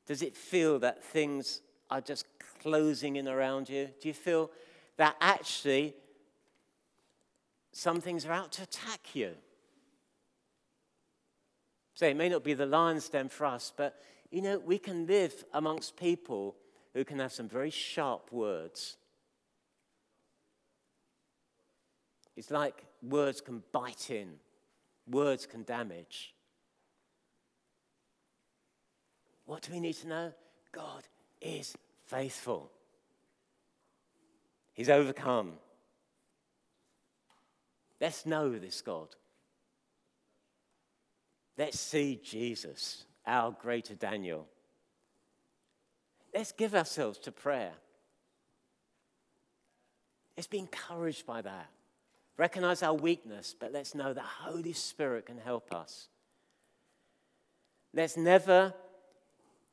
Does 0.09 0.23
it 0.23 0.35
feel 0.35 0.79
that 0.79 1.05
things 1.05 1.61
are 1.91 2.01
just 2.01 2.25
closing 2.63 3.17
in 3.17 3.29
around 3.29 3.69
you? 3.69 3.91
Do 4.01 4.09
you 4.09 4.15
feel 4.15 4.51
that 4.97 5.17
actually 5.21 5.95
some 7.73 8.01
things 8.01 8.25
are 8.25 8.33
out 8.33 8.51
to 8.53 8.63
attack 8.63 9.15
you? 9.15 9.33
So 11.93 12.07
it 12.07 12.17
may 12.17 12.31
not 12.31 12.43
be 12.43 12.55
the 12.55 12.65
lion's 12.65 13.07
den 13.11 13.29
for 13.29 13.45
us, 13.45 13.71
but 13.77 14.01
you 14.31 14.41
know, 14.41 14.59
we 14.59 14.79
can 14.79 15.07
live 15.07 15.45
amongst 15.53 15.95
people 15.99 16.57
who 16.95 17.05
can 17.05 17.19
have 17.19 17.33
some 17.33 17.47
very 17.47 17.71
sharp 17.71 18.33
words. 18.33 18.97
It's 22.35 22.51
like 22.51 22.87
words 23.03 23.43
can 23.43 23.63
bite 23.73 24.11
in, 24.11 24.37
words 25.07 25.45
can 25.45 25.65
damage. 25.65 26.33
What 29.49 29.63
do 29.63 29.73
we 29.73 29.81
need 29.81 29.95
to 29.95 30.09
know? 30.09 30.33
God 30.73 31.05
is 31.41 31.75
faithful. 32.05 32.71
He's 34.75 34.91
overcome. 34.91 35.55
Let's 37.99 38.27
know 38.27 38.59
this 38.59 38.83
God. 38.83 39.09
Let's 41.57 41.81
see 41.81 42.21
Jesus, 42.23 43.07
our 43.27 43.57
greater 43.59 43.95
Daniel. 43.95 44.47
Let's 46.35 46.53
give 46.53 46.75
ourselves 46.75 47.19
to 47.21 47.33
prayer. 47.33 47.73
Let's 50.37 50.47
be 50.47 50.59
encouraged 50.59 51.25
by 51.25 51.41
that. 51.41 51.71
Recognize 52.37 52.83
our 52.83 52.93
weakness, 52.93 53.57
but 53.59 53.73
let's 53.73 53.95
know 53.95 54.13
that 54.13 54.25
Holy 54.25 54.75
Spirit 54.75 55.25
can 55.25 55.39
help 55.39 55.75
us. 55.75 56.09
Let's 57.95 58.19
never 58.19 58.75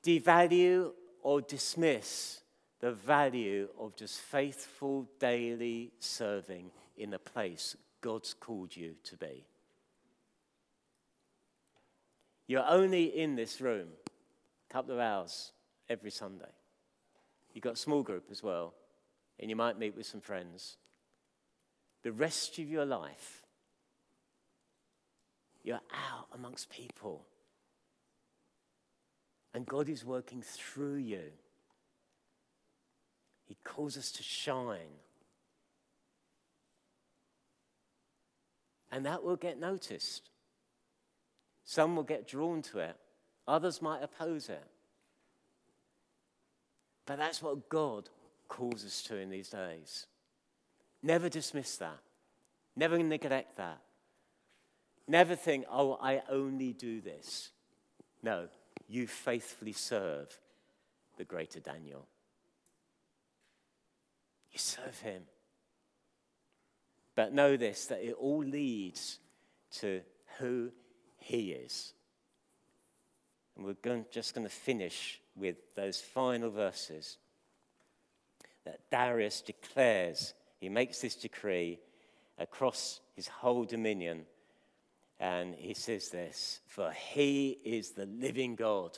devalue 0.05 0.91
or 1.21 1.41
dismiss 1.41 2.41
the 2.79 2.91
value 2.91 3.67
of 3.79 3.95
just 3.95 4.19
faithful 4.19 5.09
daily 5.19 5.91
serving 5.99 6.69
in 6.97 7.09
the 7.09 7.19
place 7.19 7.75
God's 8.01 8.33
called 8.33 8.75
you 8.75 8.95
to 9.05 9.17
be. 9.17 9.45
You're 12.47 12.67
only 12.67 13.05
in 13.05 13.35
this 13.35 13.59
room 13.59 13.87
a 14.69 14.73
couple 14.73 14.93
of 14.93 14.99
hours 14.99 15.51
every 15.89 16.11
Sunday. 16.11 16.51
You've 17.53 17.63
got 17.63 17.73
a 17.73 17.77
small 17.77 18.03
group 18.03 18.25
as 18.29 18.43
well, 18.43 18.73
and 19.39 19.49
you 19.49 19.55
might 19.55 19.79
meet 19.79 19.95
with 19.95 20.05
some 20.05 20.21
friends. 20.21 20.77
The 22.03 22.11
rest 22.11 22.59
of 22.59 22.69
your 22.69 22.85
life, 22.85 23.43
you're 25.63 25.77
out 25.77 26.27
amongst 26.35 26.69
people. 26.69 27.25
And 29.55 29.65
God 29.65 29.87
is 29.87 30.03
working 30.03 30.41
through 30.41 30.97
you. 30.97 31.31
He 33.45 33.55
calls 33.63 33.97
us 33.97 34.11
to 34.11 34.21
shine. 34.21 34.99
And 38.91 39.05
that 39.05 39.23
will 39.23 39.37
get 39.37 39.57
noticed. 39.57 40.29
Some 41.63 41.95
will 41.95 42.03
get 42.03 42.27
drawn 42.27 42.63
to 42.63 42.79
it, 42.79 42.97
others 43.47 43.81
might 43.81 44.03
oppose 44.03 44.49
it. 44.49 44.67
But 47.05 47.17
that's 47.17 47.41
what 47.41 47.69
God 47.69 48.09
calls 48.49 48.83
us 48.83 49.03
to 49.03 49.15
in 49.15 49.29
these 49.29 49.49
days. 49.49 50.05
Never 51.01 51.29
dismiss 51.29 51.77
that. 51.77 51.99
Never 52.75 52.97
neglect 52.97 53.55
that. 53.55 53.79
Never 55.07 55.35
think, 55.35 55.65
oh, 55.71 55.97
I 56.01 56.23
only 56.29 56.73
do 56.73 56.99
this. 56.99 57.51
No, 58.21 58.49
you 58.87 59.07
faithfully 59.07 59.73
serve 59.73 60.27
the 61.17 61.25
greater 61.25 61.59
Daniel. 61.59 62.07
You 64.51 64.59
serve 64.59 64.99
him. 64.99 65.23
But 67.15 67.33
know 67.33 67.57
this 67.57 67.87
that 67.87 68.03
it 68.03 68.15
all 68.19 68.43
leads 68.43 69.19
to 69.79 70.01
who 70.39 70.71
he 71.17 71.51
is. 71.51 71.93
And 73.55 73.65
we're 73.65 73.73
going, 73.73 74.05
just 74.11 74.35
going 74.35 74.45
to 74.45 74.53
finish 74.53 75.21
with 75.35 75.55
those 75.75 75.99
final 75.99 76.49
verses 76.49 77.17
that 78.65 78.79
Darius 78.91 79.41
declares. 79.41 80.33
He 80.59 80.69
makes 80.69 80.99
this 80.99 81.15
decree 81.15 81.79
across 82.37 82.99
his 83.15 83.27
whole 83.27 83.63
dominion. 83.63 84.25
And 85.19 85.55
he 85.55 85.73
says 85.73 86.09
this 86.09 86.61
For 86.67 86.91
he 86.91 87.59
is 87.63 87.91
the 87.91 88.05
living 88.05 88.55
God, 88.55 88.97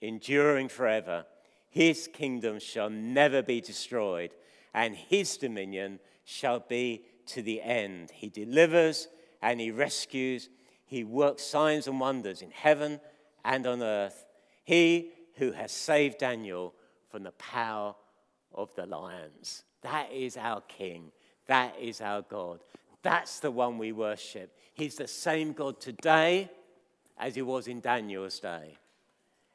enduring 0.00 0.68
forever. 0.68 1.26
His 1.68 2.08
kingdom 2.10 2.58
shall 2.58 2.88
never 2.88 3.42
be 3.42 3.60
destroyed, 3.60 4.30
and 4.72 4.96
his 4.96 5.36
dominion 5.36 6.00
shall 6.24 6.60
be 6.60 7.04
to 7.26 7.42
the 7.42 7.60
end. 7.60 8.10
He 8.12 8.28
delivers 8.28 9.08
and 9.42 9.60
he 9.60 9.70
rescues 9.70 10.48
he 10.86 11.02
works 11.02 11.42
signs 11.42 11.88
and 11.88 11.98
wonders 11.98 12.40
in 12.42 12.52
heaven 12.52 13.00
and 13.44 13.66
on 13.66 13.82
earth. 13.82 14.24
He 14.64 15.10
who 15.34 15.52
has 15.52 15.72
saved 15.72 16.18
Daniel 16.18 16.74
from 17.10 17.24
the 17.24 17.32
power 17.32 17.94
of 18.54 18.72
the 18.76 18.86
lions. 18.86 19.64
That 19.82 20.10
is 20.12 20.36
our 20.36 20.60
King. 20.62 21.10
That 21.48 21.74
is 21.78 22.00
our 22.00 22.22
God. 22.22 22.60
That's 23.02 23.40
the 23.40 23.50
one 23.50 23.78
we 23.78 23.92
worship. 23.92 24.56
He's 24.74 24.96
the 24.96 25.08
same 25.08 25.52
God 25.52 25.80
today 25.80 26.50
as 27.18 27.34
he 27.34 27.42
was 27.42 27.68
in 27.68 27.80
Daniel's 27.80 28.38
day. 28.40 28.76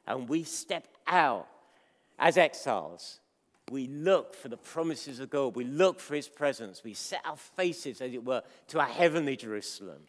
And 0.06 0.28
we 0.28 0.42
step 0.42 0.88
out 1.06 1.46
as 2.18 2.36
exiles. 2.36 3.20
We 3.70 3.86
look 3.86 4.34
for 4.34 4.48
the 4.48 4.56
promises 4.56 5.20
of 5.20 5.30
God. 5.30 5.54
We 5.54 5.64
look 5.64 6.00
for 6.00 6.14
his 6.14 6.28
presence. 6.28 6.82
We 6.82 6.94
set 6.94 7.22
our 7.24 7.36
faces, 7.36 8.00
as 8.00 8.12
it 8.12 8.24
were, 8.24 8.42
to 8.68 8.80
our 8.80 8.86
heavenly 8.86 9.36
Jerusalem 9.36 10.02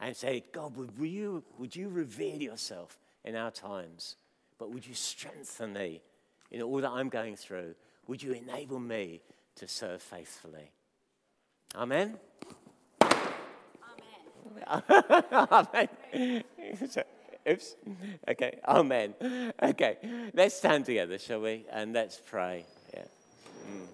and 0.00 0.16
say, 0.16 0.44
God, 0.52 0.76
would 0.76 0.92
you, 0.98 1.44
would 1.58 1.76
you 1.76 1.88
reveal 1.88 2.42
yourself 2.42 2.98
in 3.24 3.36
our 3.36 3.52
times? 3.52 4.16
But 4.58 4.72
would 4.72 4.86
you 4.86 4.94
strengthen 4.94 5.72
me 5.72 6.02
in 6.50 6.60
all 6.60 6.78
that 6.78 6.90
I'm 6.90 7.08
going 7.08 7.36
through? 7.36 7.76
Would 8.08 8.22
you 8.22 8.32
enable 8.32 8.80
me 8.80 9.20
to 9.56 9.68
serve 9.68 10.02
faithfully? 10.02 10.72
Amen? 11.74 12.18
Amen. 14.68 15.88
Amen. 16.14 16.44
Oops. 17.48 17.76
Okay. 18.28 18.58
Amen. 18.68 19.14
Okay. 19.62 19.96
Let's 20.32 20.54
stand 20.56 20.84
together, 20.84 21.18
shall 21.18 21.40
we? 21.40 21.66
And 21.72 21.92
let's 21.92 22.20
pray. 22.24 22.64
Yeah. 22.94 23.04
Mm. 23.68 23.86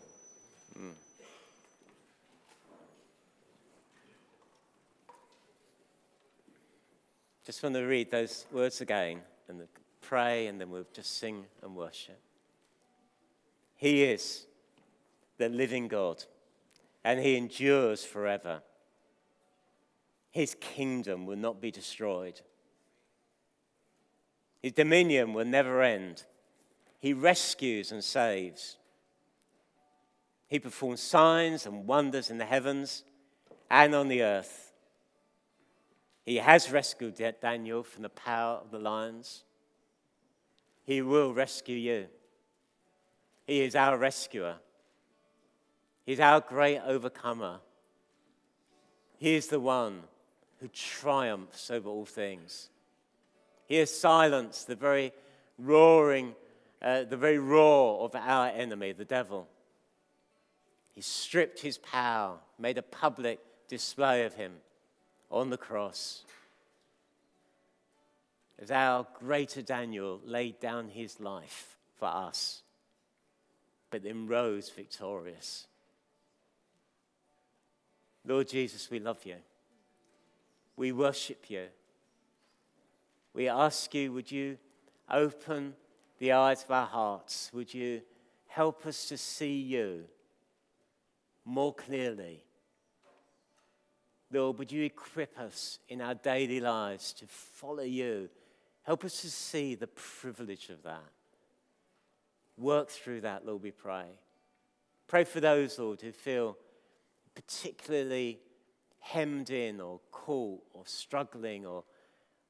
Just 7.48 7.62
want 7.62 7.76
to 7.76 7.82
read 7.82 8.10
those 8.10 8.44
words 8.52 8.82
again 8.82 9.20
and 9.48 9.62
pray, 10.02 10.48
and 10.48 10.60
then 10.60 10.68
we'll 10.68 10.84
just 10.92 11.16
sing 11.16 11.46
and 11.62 11.74
worship. 11.74 12.20
He 13.76 14.02
is 14.04 14.44
the 15.38 15.48
living 15.48 15.88
God, 15.88 16.22
and 17.04 17.20
He 17.20 17.36
endures 17.36 18.04
forever. 18.04 18.62
His 20.30 20.56
kingdom 20.60 21.26
will 21.26 21.36
not 21.36 21.60
be 21.60 21.70
destroyed, 21.70 22.40
His 24.62 24.72
dominion 24.72 25.32
will 25.32 25.46
never 25.46 25.82
end. 25.82 26.24
He 27.00 27.12
rescues 27.12 27.92
and 27.92 28.02
saves. 28.02 28.76
He 30.48 30.58
performs 30.58 31.00
signs 31.00 31.66
and 31.66 31.86
wonders 31.86 32.30
in 32.30 32.38
the 32.38 32.44
heavens 32.44 33.04
and 33.70 33.94
on 33.94 34.08
the 34.08 34.22
earth. 34.22 34.72
He 36.24 36.36
has 36.36 36.70
rescued 36.70 37.22
Daniel 37.40 37.82
from 37.82 38.02
the 38.02 38.08
power 38.08 38.56
of 38.56 38.70
the 38.70 38.78
lions. 38.78 39.44
He 40.84 41.02
will 41.02 41.32
rescue 41.32 41.76
you. 41.76 42.06
He 43.46 43.60
is 43.60 43.74
our 43.74 43.96
rescuer. 43.96 44.56
He's 46.08 46.20
our 46.20 46.40
great 46.40 46.80
overcomer. 46.86 47.60
He 49.18 49.34
is 49.34 49.48
the 49.48 49.60
one 49.60 50.04
who 50.58 50.68
triumphs 50.68 51.70
over 51.70 51.86
all 51.90 52.06
things. 52.06 52.70
He 53.66 53.74
has 53.74 53.94
silenced 53.94 54.68
the 54.68 54.74
very 54.74 55.12
roaring, 55.58 56.34
uh, 56.80 57.04
the 57.04 57.18
very 57.18 57.38
roar 57.38 58.06
of 58.06 58.14
our 58.14 58.48
enemy, 58.48 58.92
the 58.92 59.04
devil. 59.04 59.48
He 60.94 61.02
stripped 61.02 61.60
his 61.60 61.76
power, 61.76 62.38
made 62.58 62.78
a 62.78 62.82
public 62.82 63.40
display 63.68 64.24
of 64.24 64.32
him 64.32 64.54
on 65.30 65.50
the 65.50 65.58
cross. 65.58 66.24
As 68.58 68.70
our 68.70 69.06
greater 69.12 69.60
Daniel 69.60 70.22
laid 70.24 70.58
down 70.58 70.88
his 70.88 71.20
life 71.20 71.76
for 71.98 72.08
us, 72.08 72.62
but 73.90 74.02
then 74.02 74.26
rose 74.26 74.70
victorious. 74.70 75.66
Lord 78.28 78.46
Jesus, 78.46 78.90
we 78.90 79.00
love 79.00 79.24
you. 79.24 79.36
We 80.76 80.92
worship 80.92 81.48
you. 81.48 81.64
We 83.32 83.48
ask 83.48 83.94
you, 83.94 84.12
would 84.12 84.30
you 84.30 84.58
open 85.10 85.72
the 86.18 86.32
eyes 86.32 86.62
of 86.62 86.70
our 86.70 86.86
hearts? 86.86 87.50
Would 87.54 87.72
you 87.72 88.02
help 88.46 88.84
us 88.84 89.06
to 89.08 89.16
see 89.16 89.56
you 89.56 90.04
more 91.46 91.72
clearly? 91.72 92.44
Lord, 94.30 94.58
would 94.58 94.70
you 94.70 94.84
equip 94.84 95.38
us 95.38 95.78
in 95.88 96.02
our 96.02 96.14
daily 96.14 96.60
lives 96.60 97.14
to 97.14 97.26
follow 97.26 97.82
you? 97.82 98.28
Help 98.82 99.06
us 99.06 99.22
to 99.22 99.30
see 99.30 99.74
the 99.74 99.86
privilege 99.86 100.68
of 100.68 100.82
that. 100.82 101.12
Work 102.58 102.90
through 102.90 103.22
that, 103.22 103.46
Lord, 103.46 103.62
we 103.62 103.70
pray. 103.70 104.18
Pray 105.06 105.24
for 105.24 105.40
those, 105.40 105.78
Lord, 105.78 106.02
who 106.02 106.12
feel 106.12 106.58
particularly 107.38 108.40
hemmed 108.98 109.50
in 109.50 109.80
or 109.80 110.00
caught 110.10 110.60
or 110.72 110.82
struggling 110.86 111.64
or 111.64 111.84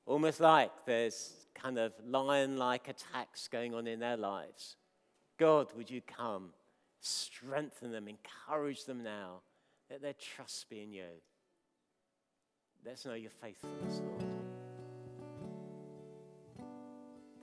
almost 0.07 0.41
like 0.41 0.71
there's 0.87 1.47
kind 1.55 1.79
of 1.79 1.93
lion 2.07 2.57
like 2.57 2.89
attacks 2.89 3.49
going 3.49 3.75
on 3.75 3.87
in 3.87 4.01
their 4.01 4.17
lives. 4.17 4.77
God, 5.39 5.67
would 5.77 5.91
you 5.91 6.01
come, 6.01 6.55
strengthen 7.01 7.93
them, 7.93 8.09
encourage 8.09 8.87
them 8.87 9.03
now, 9.03 9.43
let 9.91 10.01
their 10.01 10.15
trust 10.15 10.71
be 10.71 10.81
in 10.83 10.91
you. 10.91 11.21
Let's 12.87 13.05
know 13.05 13.13
your 13.13 13.31
faithfulness, 13.31 14.01
Lord. 14.03 14.25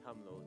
Come, 0.03 0.17
Lord. 0.27 0.44